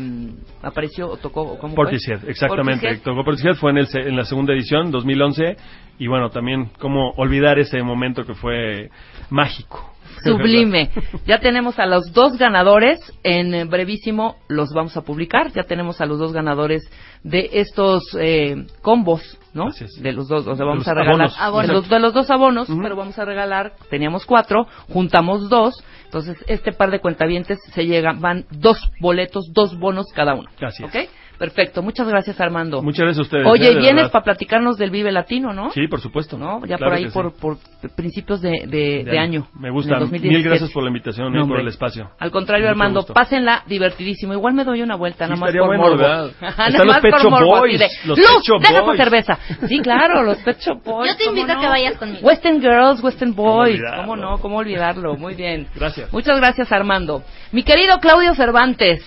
[0.62, 1.84] apareció o tocó, o cómo fue?
[1.84, 2.28] Portishead,
[2.74, 3.34] exactamente.
[3.34, 5.56] Tocó fue en, el, se- en la segunda edición, 2011,
[5.98, 8.90] y bueno, también cómo olvidar ese momento que fue
[9.30, 9.94] mágico.
[10.22, 10.90] Sublime.
[11.26, 12.98] Ya tenemos a los dos ganadores.
[13.22, 15.50] En eh, brevísimo los vamos a publicar.
[15.52, 16.82] Ya tenemos a los dos ganadores
[17.22, 19.70] de estos eh, combos, ¿no?
[20.00, 20.46] De los dos.
[20.46, 21.30] O sea, vamos los a regalar.
[21.38, 21.66] abonos.
[21.66, 23.72] De, los, de los dos abonos, pero vamos a regalar.
[23.90, 25.74] Teníamos cuatro, juntamos dos.
[26.04, 28.20] Entonces, este par de cuentavientes se llegan.
[28.20, 30.48] Van dos boletos, dos bonos cada uno.
[30.60, 30.90] Así es.
[31.38, 31.82] Perfecto.
[31.82, 32.82] Muchas gracias, Armando.
[32.82, 33.46] Muchas gracias a ustedes.
[33.46, 35.70] Oye, eh, vienes para platicarnos del Vive Latino, ¿no?
[35.72, 36.38] Sí, por supuesto.
[36.38, 36.60] ¿no?
[36.66, 37.10] Ya Claro por ahí, sí.
[37.40, 37.58] por,
[37.94, 39.48] principios de, de, de año.
[39.58, 39.94] Me gusta.
[39.94, 40.48] el Mil 2017.
[40.48, 42.10] gracias por la invitación y No, por el espacio.
[42.18, 43.14] Al contrario, Mucho Armando, gusto.
[43.14, 44.32] pásenla divertidísimo.
[44.32, 46.02] Igual me doy una vuelta, Sí, nada más por bueno, morbo.
[46.40, 48.98] Están los morbo, Boys, de, los ¡Luz, Pet Shop deja tu Boys".
[48.98, 49.38] cerveza!
[49.68, 51.10] Sí, claro, los Pet Shop Boys.
[51.10, 51.60] Yo te ¿cómo invito a no?
[51.60, 52.26] que vayas conmigo.
[52.26, 53.80] Western Girls, Western Boys.
[53.96, 54.38] ¿Cómo no?
[54.38, 55.16] ¿Cómo olvidarlo?
[55.16, 55.66] Muy bien.
[55.74, 56.12] Gracias.
[56.12, 57.22] Muchas gracias, Armando.
[57.52, 59.02] Mi querido Claudio Cervantes,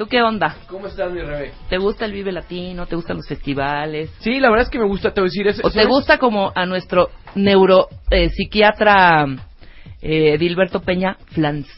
[0.00, 0.56] ¿tú qué onda?
[0.66, 1.52] ¿Cómo estás, mi Rebe?
[1.68, 2.86] ¿Te gusta el Vive Latino?
[2.86, 4.08] ¿Te gustan los festivales?
[4.20, 6.16] Sí, la verdad es que me gusta, te voy a decir, es, ¿O te gusta
[6.16, 9.26] como a nuestro neuropsiquiatra
[10.00, 11.68] eh, Dilberto Peña Flans?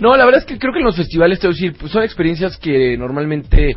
[0.00, 1.92] No, la verdad es que creo que en los festivales, te voy a decir, pues,
[1.92, 3.76] son experiencias que normalmente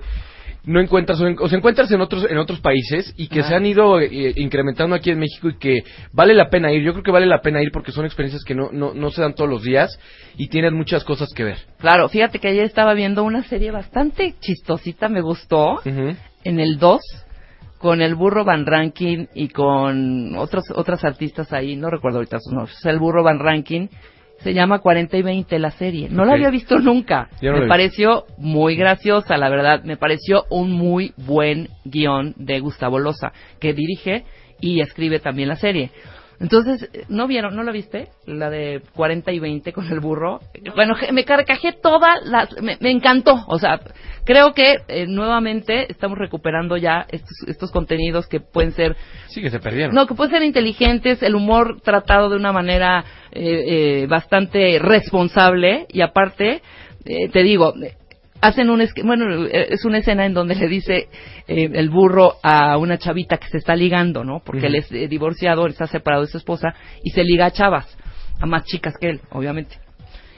[0.64, 3.50] no encuentras o, en- o se encuentras en otros en otros países y que Ajá.
[3.50, 5.84] se han ido eh, incrementando aquí en México y que
[6.14, 6.84] vale la pena ir.
[6.84, 9.22] Yo creo que vale la pena ir porque son experiencias que no, no, no se
[9.22, 9.98] dan todos los días
[10.38, 11.58] y tienen muchas cosas que ver.
[11.80, 17.02] Claro, fíjate que ayer estaba viendo una serie bastante chistosita, me gustó, en el 2,
[17.80, 22.54] con el burro Van Rankin y con otros otras artistas ahí, no recuerdo ahorita sus
[22.54, 23.90] nombres, es el burro Van Rankin,
[24.44, 27.68] se llama 40 y 20 la serie, no la había visto nunca, no me vi.
[27.68, 33.74] pareció muy graciosa, la verdad, me pareció un muy buen guion de Gustavo Loza, que
[33.74, 34.26] dirige
[34.60, 35.92] y escribe también la serie.
[36.42, 37.56] Entonces, ¿no vieron?
[37.56, 38.08] ¿No la viste?
[38.26, 40.40] La de 40 y 20 con el burro.
[40.76, 42.50] Bueno, me carcajé toda la...
[42.62, 43.46] Me, me encantó.
[43.48, 43.80] O sea,
[44.26, 48.96] creo que eh, nuevamente estamos recuperando ya estos, estos contenidos que pueden ser...
[49.28, 49.94] Sí, que se perdieron.
[49.94, 55.86] No, que pueden ser inteligentes, el humor tratado de una manera eh, eh, bastante responsable
[55.90, 56.62] y aparte,
[57.06, 57.74] eh, te digo,
[58.42, 61.08] hacen un bueno eh, es una escena en donde le dice
[61.48, 65.08] eh, el burro a una chavita que se está ligando no porque él es eh,
[65.08, 66.74] divorciado él está separado de su esposa
[67.04, 67.86] y se liga a chavas
[68.40, 69.78] a más chicas que él obviamente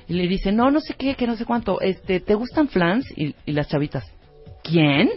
[0.07, 3.05] y le dice no no sé qué que no sé cuánto este te gustan flans
[3.15, 4.03] y, y las chavitas
[4.63, 5.09] quién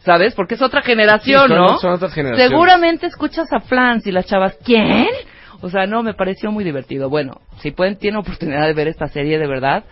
[0.00, 0.34] ¿Sabes?
[0.36, 1.78] Porque es otra generación, Sí, son- ¿no?
[1.78, 2.48] son otras generaciones.
[2.48, 5.08] Seguramente escuchas a Flans y las chavas, ¿quién?
[5.62, 7.08] O sea, no, me pareció muy divertido.
[7.10, 9.82] Bueno, si pueden, tienen oportunidad de ver esta serie de verdad,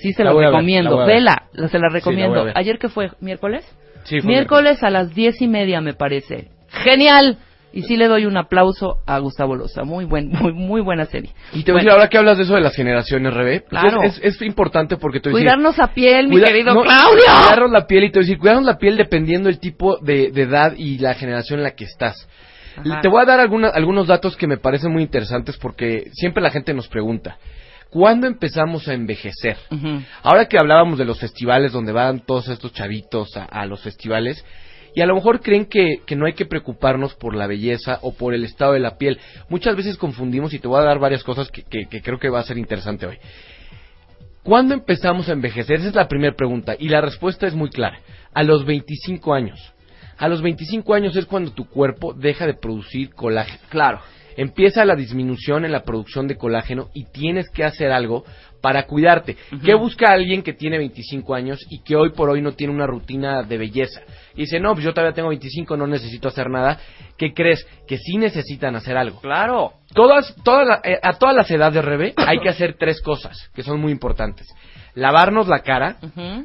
[0.00, 0.98] sí se La la, ver, recomiendo.
[0.98, 1.14] la ver.
[1.16, 2.46] Vela, la- se la recomiendo.
[2.54, 3.10] ¿Ayer qué fue?
[3.20, 3.64] ¿Miércoles?
[4.04, 6.48] Sí, fue Miércoles a las diez y media, me parece.
[6.70, 7.38] ¡Genial!
[7.72, 9.84] Y sí le doy un aplauso a Gustavo Loza.
[9.84, 11.30] Muy buen, muy, muy buena serie.
[11.52, 13.80] Y te voy a decir, ahora que hablas de eso de las generaciones, Rebe, pues
[13.80, 14.02] Claro.
[14.02, 17.22] es, importante porque te voy a decir, cuidarnos a piel, mi cuida- querido no, Claudio.
[17.22, 20.32] Cuidarnos la piel y te voy a decir, cuidarnos la piel dependiendo del tipo de,
[20.32, 22.28] de edad y la generación en la que estás.
[22.76, 23.00] Ajá.
[23.02, 26.50] Te voy a dar alguna- algunos datos que me parecen muy interesantes porque siempre la
[26.50, 27.36] gente nos pregunta,
[27.90, 29.56] ¿cuándo empezamos a envejecer?
[30.22, 34.44] Ahora que hablábamos de los festivales donde van todos estos chavitos a, a los festivales,
[34.94, 38.12] y a lo mejor creen que, que no hay que preocuparnos por la belleza o
[38.12, 39.20] por el estado de la piel.
[39.48, 42.28] Muchas veces confundimos y te voy a dar varias cosas que, que- que creo que
[42.28, 43.18] va a ser interesante hoy.
[44.42, 45.76] ¿Cuándo empezamos a envejecer?
[45.76, 48.00] Esa es la primera pregunta y la respuesta es muy clara.
[48.32, 49.72] A los 25 años.
[50.18, 53.58] A los 25 años es cuando tu cuerpo deja de producir colágeno.
[53.68, 54.00] Claro.
[54.40, 58.24] Empieza la disminución en la producción de colágeno y tienes que hacer algo
[58.62, 59.36] para cuidarte.
[59.64, 62.86] ¿Qué busca alguien que tiene 25 años y que hoy por hoy no tiene una
[62.86, 64.00] rutina de belleza?
[64.34, 66.78] Y dice, no, pues yo todavía tengo 25, no necesito hacer nada.
[67.18, 67.66] ¿Qué crees?
[67.86, 69.20] Que sí necesitan hacer algo.
[69.20, 69.74] Claro.
[69.94, 73.62] Todas, todas la- eh, a todas las edades, Rebe, hay que hacer tres cosas que
[73.62, 74.46] son muy importantes.
[74.94, 75.96] Lavarnos la cara,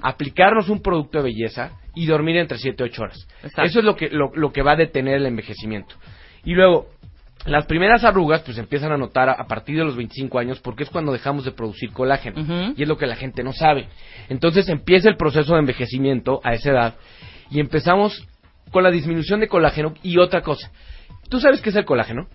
[0.01, 3.27] aplicarnos un producto de belleza y dormir entre 7 y 8 horas.
[3.37, 3.63] Exacto.
[3.63, 5.95] Eso es lo que, lo, lo que va a detener el envejecimiento.
[6.43, 6.87] Y luego,
[7.45, 10.83] las primeras arrugas pues empiezan a notar a, a partir de los 25 años porque
[10.83, 12.73] es cuando dejamos de producir colágeno.
[12.75, 13.87] Y es lo que la gente no sabe.
[14.29, 16.95] Entonces empieza el proceso de envejecimiento a esa edad
[17.51, 18.27] y empezamos
[18.71, 20.71] con la disminución de colágeno y otra cosa.
[21.29, 22.27] ¿Tú sabes qué es el colágeno?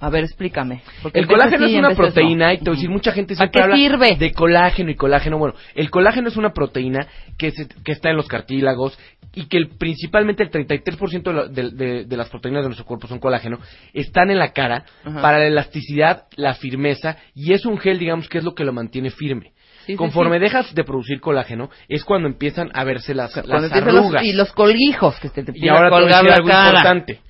[0.00, 0.82] A ver, explícame.
[1.00, 3.36] Porque El a colágeno es a una proteína y te voy a decir, mucha gente
[3.36, 4.16] ¿Para siempre qué habla sirve?
[4.16, 5.38] de colágeno y colágeno.
[5.38, 7.06] Bueno, el colágeno es una proteína
[7.38, 8.98] que, se- que está en los cartílagos
[9.34, 12.84] y que el- principalmente el 33% de, la- de- de- de las proteínas de nuestro
[12.86, 13.58] cuerpo son colágeno,
[13.94, 15.22] están en la cara Ajá.
[15.22, 18.72] para la elasticidad, la firmeza y es un gel, digamos, que es lo que lo
[18.72, 19.52] mantiene firme.
[19.86, 20.42] Sí, Conforme sí.
[20.42, 24.22] dejas de producir colágeno es cuando empiezan a verse las, los- arrugas.
[24.24, 26.68] y los colguijos que se te Y ahora te voy a decir algo cara.
[26.68, 27.20] importante.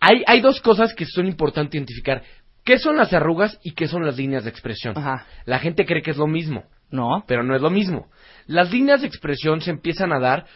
[0.00, 2.22] Hay, hay dos cosas que son importantes identificar.
[2.64, 4.96] ¿Qué son las arrugas y qué son las líneas de expresión?
[4.96, 5.26] Ajá.
[5.44, 7.24] La gente cree que es lo mismo, No.
[7.26, 8.08] pero no es lo mismo.
[8.46, 10.46] Las líneas de expresión se empiezan a dar,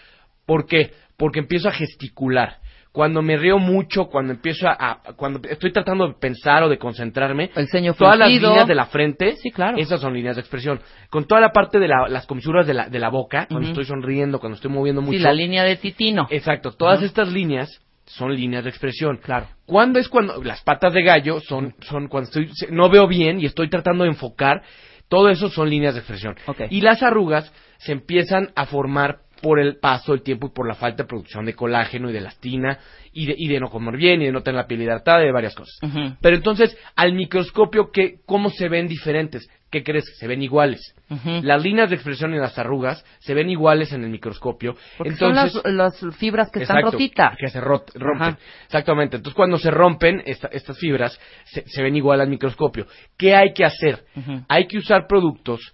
[0.51, 0.91] ¿por qué?
[1.17, 2.57] Porque empiezo a gesticular.
[2.91, 6.77] Cuando me río mucho, cuando empiezo a, a- cuando estoy tratando de pensar o de
[6.77, 8.49] concentrarme, El ceño todas las fruncido.
[8.51, 9.79] líneas de la frente, Sí, claro.
[9.79, 10.81] esas son líneas de expresión.
[11.09, 13.81] Con toda la parte de la- las comisuras de la, de la boca, cuando Ujú.
[13.81, 16.27] estoy sonriendo, cuando estoy moviendo mucho, Sí, la línea de titino.
[16.31, 17.07] Exacto, todas Ajá.
[17.07, 17.69] estas líneas
[18.07, 19.19] son líneas de expresión.
[19.23, 19.47] Claro.
[19.67, 23.39] ¿Cuándo es cuando las patas de gallo son son cuando estoy se- no veo bien
[23.41, 24.63] y estoy tratando de enfocar?
[25.09, 26.35] Todo eso son líneas de expresión.
[26.47, 26.63] Ok.
[26.71, 30.75] Y las arrugas se empiezan a formar por el paso del tiempo y por la
[30.75, 32.79] falta de producción de colágeno y de elastina
[33.13, 35.27] y de, y de no comer bien y de no tener la piel hidratada y
[35.27, 35.75] de varias cosas.
[36.21, 39.49] Pero entonces, al microscopio, ¿qué, ¿cómo se ven diferentes?
[39.71, 40.05] ¿Qué crees?
[40.19, 40.95] Se ven iguales.
[41.43, 44.75] Las líneas de expresión y las arrugas se ven iguales en el microscopio.
[44.99, 47.37] Porque entonces, son las, las fibras que están rotitas.
[47.39, 48.29] Que se rot- rompen.
[48.35, 48.39] Ajá.
[48.65, 49.17] Exactamente.
[49.17, 52.87] Entonces, cuando se rompen esta- estas fibras, se, se ven igual al microscopio.
[53.17, 54.05] ¿Qué hay que hacer?
[54.49, 55.73] Hay que usar productos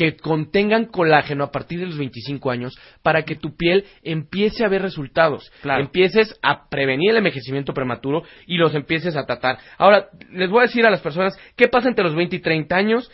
[0.00, 4.68] que contengan colágeno a partir de los 25 años para que tu piel empiece a
[4.68, 5.52] ver resultados.
[5.60, 5.82] Claro.
[5.82, 9.58] Empieces a prevenir el envejecimiento prematuro y los empieces a tratar.
[9.76, 12.74] Ahora, les voy a decir a las personas, ¿qué pasa entre los 20 y 30
[12.74, 13.10] años?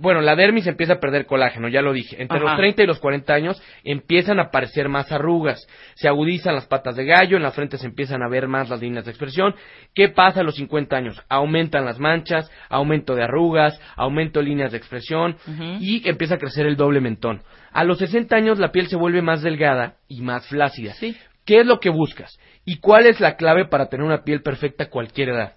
[0.00, 2.16] Bueno, la dermis empieza a perder colágeno, ya lo dije.
[2.20, 2.46] Entre Ajá.
[2.46, 5.66] los 30 y los 40 años empiezan a aparecer más arrugas,
[5.96, 8.80] se agudizan las patas de gallo, en la frente se empiezan a ver más las
[8.80, 9.54] líneas de expresión.
[9.94, 11.22] ¿Qué pasa a los 50 años?
[11.28, 15.36] Aumentan las manchas, aumento de arrugas, aumento de líneas de expresión
[15.78, 17.42] y empieza a crecer el doble mentón.
[17.70, 20.94] A los 60 años la piel se vuelve más delgada y más flácida.
[20.94, 21.16] Sí.
[21.44, 22.38] ¿Qué es lo que buscas?
[22.64, 25.54] ¿Y cuál es la clave para tener una piel perfecta a cualquier edad?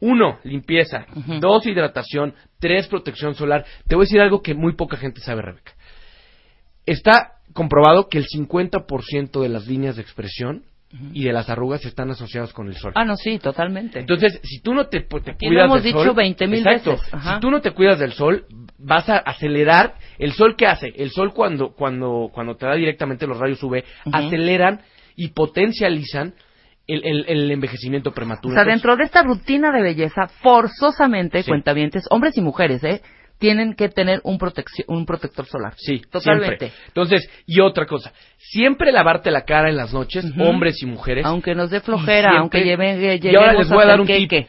[0.00, 1.06] Uno, limpieza.
[1.40, 2.34] Dos, hidratación.
[2.58, 3.64] Tres, protección solar.
[3.86, 5.72] Te voy a decir algo que muy poca gente sabe, Rebeca.
[6.84, 10.64] Está comprobado que el 50% de las líneas de expresión
[11.12, 12.92] y de las arrugas están asociadas con el sol.
[12.94, 13.98] Ah, no, sí, totalmente.
[14.00, 16.90] Entonces, si tú no te, te Aquí lo cuidas hemos del dicho sol, 20,000 exacto,
[16.92, 17.34] veces, ajá.
[17.34, 18.46] si tú no te cuidas del sol,
[18.78, 20.92] vas a acelerar el sol qué hace?
[20.96, 23.82] El sol cuando cuando cuando te da directamente los rayos UV,
[24.12, 24.80] aceleran
[25.16, 26.34] y potencializan
[26.86, 28.54] el, el- el envejecimiento o prematuro.
[28.54, 31.48] sea, Entonces, dentro de esta rutina de belleza, forzosamente, Sí.
[31.50, 33.02] cuentavientes, hombres y mujeres, ¿eh?
[33.38, 34.38] Tienen que tener un,
[34.88, 35.74] un protector solar.
[35.76, 36.56] Sí, totalmente.
[36.68, 36.72] siempre.
[36.88, 41.26] Entonces, y otra cosa, siempre lavarte la cara en las noches, hombres y mujeres.
[41.26, 44.06] Aunque nos dé flojera, siempre- aunque lleven, eh, Y ahora les voy a dar un
[44.06, 44.30] tip.
[44.30, 44.46] queque.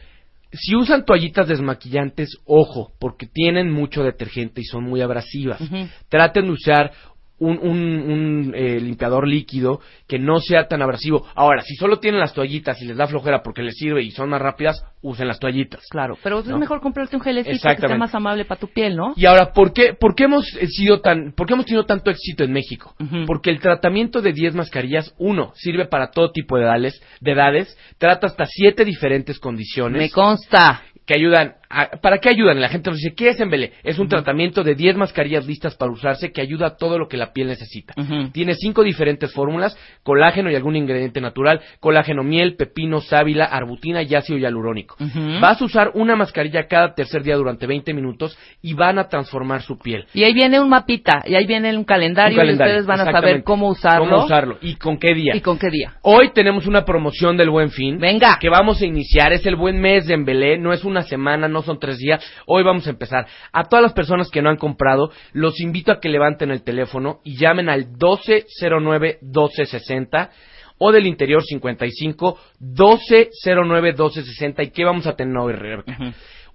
[0.52, 5.60] Si usan toallitas desmaquillantes, ojo, porque tienen mucho detergente y son muy abrasivas.
[6.08, 6.90] Traten de usar
[7.38, 7.78] un, un,
[8.10, 11.26] un, eh, limpiador líquido que no sea tan abrasivo.
[11.34, 14.30] Ahora, si solo tienen las toallitas y les da flojera porque les sirve y son
[14.30, 15.84] más rápidas, usen las toallitas.
[15.90, 16.54] Claro, pero ¿No?
[16.54, 19.12] es mejor comprarte un gelecito que sea más amable para tu piel, ¿no?
[19.16, 22.10] Y ahora, ¿por qué, por qué hemos eh, sido tan, por qué hemos tenido tanto
[22.10, 22.94] éxito en México?
[23.26, 27.76] Porque el tratamiento de 10 mascarillas, uno, sirve para todo tipo de edades, de edades,
[27.98, 30.00] trata hasta siete diferentes condiciones.
[30.00, 30.82] Me consta.
[31.06, 31.54] que ayudan.
[31.70, 32.60] A- ¿Para qué ayudan?
[32.60, 33.72] La gente nos dice, ¿qué es Embele?
[33.82, 37.16] Es un tratamiento de 10 mascarillas listas para usarse que ayuda a todo lo que
[37.16, 37.94] la piel necesita.
[38.32, 44.14] Tiene cinco diferentes fórmulas, colágeno y algún ingrediente natural, colágeno miel, pepino, sábila, arbutina y
[44.14, 44.96] ácido hialurónico.
[45.40, 49.62] Vas a usar una mascarilla cada tercer día durante 20 minutos y van a transformar
[49.62, 50.06] su piel.
[50.14, 53.00] Y ahí viene un mapita, y ahí viene un calendario, Un calendario, y ustedes van
[53.08, 54.08] a saber cómo usarlo.
[54.08, 55.36] Cómo usarlo y con qué día.
[55.36, 55.94] ¿Y con qué día?
[56.02, 57.98] Hoy tenemos una promoción del Buen Fin.
[57.98, 58.38] Venga.
[58.40, 59.32] Que vamos a iniciar.
[59.32, 60.58] Es el buen mes de Embelé.
[60.58, 62.24] No es una semana, no son tres días.
[62.46, 63.26] Hoy vamos a empezar.
[63.52, 67.20] A todas las personas que no han comprado, los invito a que levanten el teléfono
[67.24, 70.30] y llamen al 1209-1260
[70.78, 74.66] o del interior 55 1209-1260.
[74.66, 75.96] ¿Y qué vamos a tener hoy, Rebeca?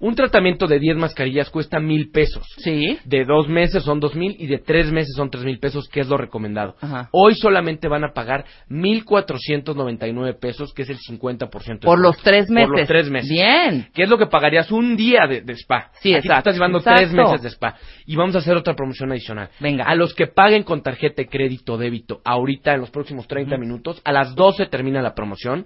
[0.03, 2.45] Un tratamiento de 10 mascarillas cuesta mil pesos.
[2.57, 2.99] Sí.
[3.05, 6.01] De dos meses son dos mil y de tres meses son tres mil pesos, que
[6.01, 6.75] es lo recomendado.
[6.81, 7.07] Ajá.
[7.13, 11.79] Hoy solamente van a pagar mil cuatrocientos noventa y nueve pesos, que es el 50%
[11.79, 12.67] de Por los tres meses.
[12.67, 13.29] Por los tres meses.
[13.29, 13.87] Bien.
[13.93, 15.91] Que es lo que pagarías un día de, de spa.
[16.01, 16.37] Sí, Aquí te exacto.
[16.49, 16.99] estás llevando Exacto.
[16.99, 17.75] tres meses de spa.
[18.05, 19.51] Y vamos a hacer otra promoción adicional.
[19.61, 19.85] Venga.
[19.85, 24.01] A los que paguen con tarjeta de crédito débito ahorita en los próximos 30 minutos,
[24.03, 25.65] a las 12 termina la promoción.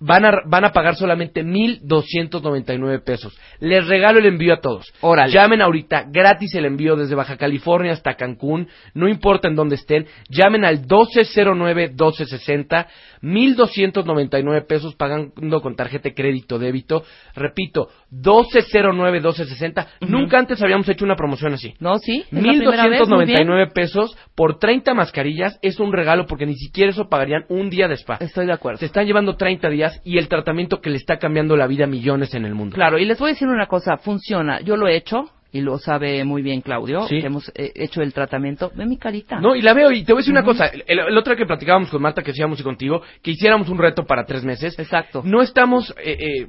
[0.00, 3.38] Van a, van a pagar solamente 1,299 pesos.
[3.60, 4.92] Les regalo el envío a todos.
[5.00, 5.32] Órale.
[5.32, 10.06] Llamen ahorita, gratis el envío desde Baja California hasta Cancún, no importa en dónde estén.
[10.28, 12.86] Llamen al 1209-1260,
[13.22, 17.04] 1,299 pesos pagando con tarjeta de crédito débito.
[17.34, 19.86] Repito, 1209-1260.
[20.00, 21.74] Nunca antes habíamos hecho una promoción así.
[21.78, 21.98] ¿No?
[21.98, 22.24] Sí.
[22.30, 23.46] es la primera vez, muy bien.
[23.46, 27.88] 1,299 pesos por 30 mascarillas es un regalo porque ni siquiera eso pagarían un día
[27.88, 28.16] de spa.
[28.20, 28.78] Estoy de acuerdo.
[28.78, 31.88] Se están llevando 30 días y el tratamiento que le está cambiando la vida a
[31.88, 32.74] millones en el mundo.
[32.74, 34.60] Claro, y les voy a decir una cosa, funciona.
[34.60, 37.20] Yo lo he hecho, y lo sabe muy bien Claudio, Sí.
[37.20, 38.72] que hemos eh, hecho el tratamiento.
[38.74, 39.38] Ve mi carita.
[39.38, 40.66] No, y la veo, y te voy a decir una cosa.
[40.66, 44.04] El, el otro que platicábamos con Marta, que hacíamos y contigo, que hiciéramos un reto
[44.04, 44.76] para tres meses.
[44.76, 45.22] Exacto.
[45.24, 46.48] No estamos, eh, eh,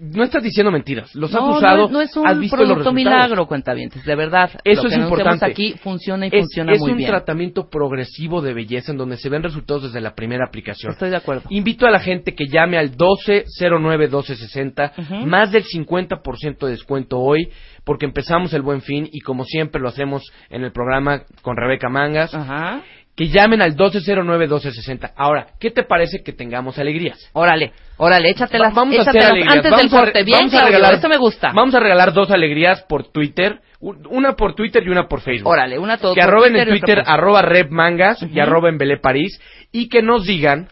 [0.00, 1.14] no estás diciendo mentiras.
[1.14, 1.76] Los has no, usado.
[1.76, 2.94] no, es- no es un has visto los producto resultados.
[2.94, 4.50] milagro, cuentavientes, de verdad.
[4.64, 5.46] Eso Lo es que anunciamos importante.
[5.46, 7.10] aquí funciona y Es, funciona es muy un bien.
[7.10, 10.92] tratamiento progresivo de belleza en donde se ven resultados desde la primera aplicación.
[10.92, 11.42] Estoy de acuerdo.
[11.50, 15.26] Invito a la gente que llame al 1209-1260, Ujú.
[15.26, 17.50] más del 50% de descuento hoy,
[17.84, 21.88] porque empezamos el buen fin y como siempre lo hacemos en el programa con Rebeca
[21.88, 22.82] Mangas, Ajá.
[23.20, 25.12] Que llamen al 1209-1260.
[25.14, 27.18] Ahora, ¿qué te parece que tengamos alegrías?
[27.34, 29.56] Órale, órale, échatelas, Va- vamos a hacer échatelas alegrías.
[29.56, 30.24] antes Vamos del corte.
[30.24, 31.52] Bien, vamos a regalar- esto me gusta.
[31.54, 35.50] Vamos a regalar dos alegrías por Twitter, una por Twitter y una por Facebook.
[35.52, 38.78] Órale, una todo que por arroben en Twitter y arroba Rep Mangas y arroba en
[38.78, 39.38] Belé París
[39.70, 40.68] y que nos digan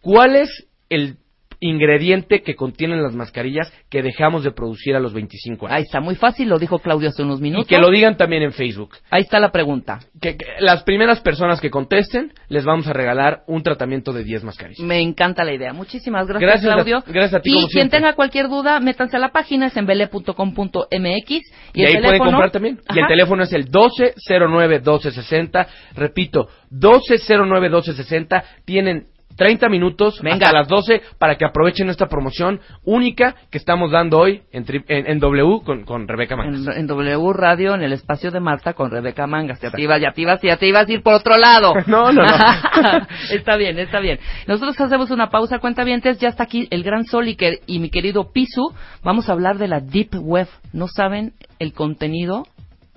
[0.00, 1.18] cuál es el
[1.62, 5.76] ingrediente que contienen las mascarillas que dejamos de producir a los 25 años.
[5.76, 7.66] Ahí está, muy fácil, lo dijo Claudio hace unos y minutos.
[7.68, 8.96] que lo digan también en Facebook.
[9.10, 10.00] Ahí está la pregunta.
[10.20, 14.44] Que, que las primeras personas que contesten les vamos a regalar un tratamiento de 10
[14.44, 14.80] mascarillas.
[14.80, 15.72] Me encanta la idea.
[15.72, 17.02] Muchísimas gracias, Gracias a- Claudio.
[17.06, 17.98] gracias a ti, Y como quien siempre.
[18.00, 21.30] tenga cualquier duda, métanse a la página, es en bele.com.mx.
[21.30, 21.42] Y,
[21.74, 22.80] Y, ahí pueden comprar también.
[22.92, 25.66] Y el teléfono es el 1209-1260.
[25.94, 28.42] Repito, 1209-1260.
[28.64, 29.06] Tienen
[29.36, 30.34] 30 minutos Venga.
[30.46, 34.84] hasta las 12 para que aprovechen esta promoción única que estamos dando hoy en, tri-
[34.88, 36.66] en, en W con, con Rebeca Mangas.
[36.76, 39.60] En, en W Radio, en el espacio de Marta con Rebeca Mangas.
[39.60, 41.74] Ya te ibas, ya te ibas, ya te ibas a ir por otro lado.
[41.86, 42.28] No, no, no.
[43.32, 44.18] está bien, está bien.
[44.46, 46.18] Nosotros hacemos una pausa, cuentavientes.
[46.18, 48.72] Ya está aquí el gran Sol y, que- y mi querido Pisu.
[49.02, 50.48] Vamos a hablar de la Deep Web.
[50.72, 52.44] No saben el contenido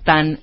[0.04, 0.38] tan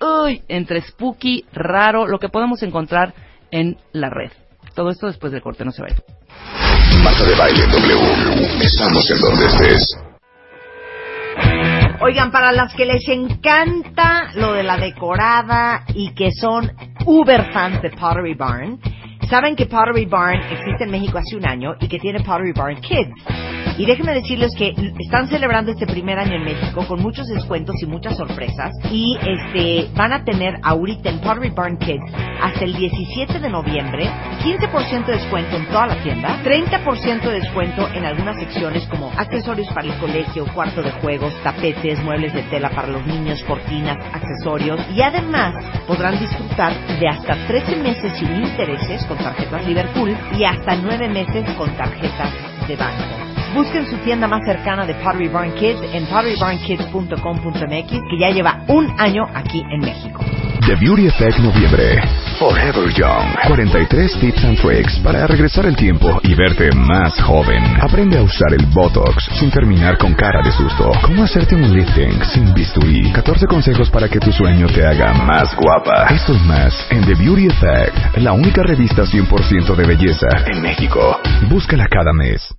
[0.00, 3.14] uy, entre spooky, raro, lo que podemos encontrar
[3.50, 4.30] en la red.
[4.76, 5.98] Todo esto después del corte, no se vayan.
[7.02, 8.62] Marta de Baile W.
[8.62, 9.96] Estamos en donde estés.
[12.02, 16.70] Oigan, para las que les encanta lo de la decorada y que son
[17.06, 18.78] uber fans de Pottery Barn,
[19.28, 22.80] saben que Pottery Barn existe en México hace un año y que tiene Pottery Barn
[22.80, 23.12] Kids.
[23.78, 27.86] Y déjenme decirles que están celebrando este primer año en México con muchos descuentos y
[27.86, 28.72] muchas sorpresas.
[28.90, 32.10] Y este van a tener ahorita en Pottery Barn Kids
[32.40, 34.08] hasta el 17 de noviembre
[34.42, 39.68] 15% de descuento en toda la tienda, 30% de descuento en algunas secciones como accesorios
[39.68, 44.80] para el colegio, cuarto de juegos, tapetes, muebles de tela para los niños, cortinas, accesorios.
[44.94, 45.54] Y además
[45.86, 51.46] podrán disfrutar de hasta 13 meses sin intereses con tarjetas Liverpool y hasta 9 meses
[51.56, 52.32] con tarjetas
[52.68, 53.35] de banco.
[53.54, 58.92] Busquen su tienda más cercana de Pottery Barn Kids en potterybarnkids.com.mx que ya lleva un
[58.98, 60.24] año aquí en México.
[60.66, 62.02] The Beauty Effect Noviembre.
[62.40, 63.36] Forever Young.
[63.46, 67.62] 43 tips and tricks para regresar el tiempo y verte más joven.
[67.80, 70.90] Aprende a usar el Botox sin terminar con cara de susto.
[71.02, 73.12] Cómo hacerte un lifting sin bisturí.
[73.12, 76.08] 14 consejos para que tu sueño te haga más guapa.
[76.10, 81.20] Esto y más en The Beauty Effect, la única revista 100% de belleza en México.
[81.48, 82.56] Búscala cada mes.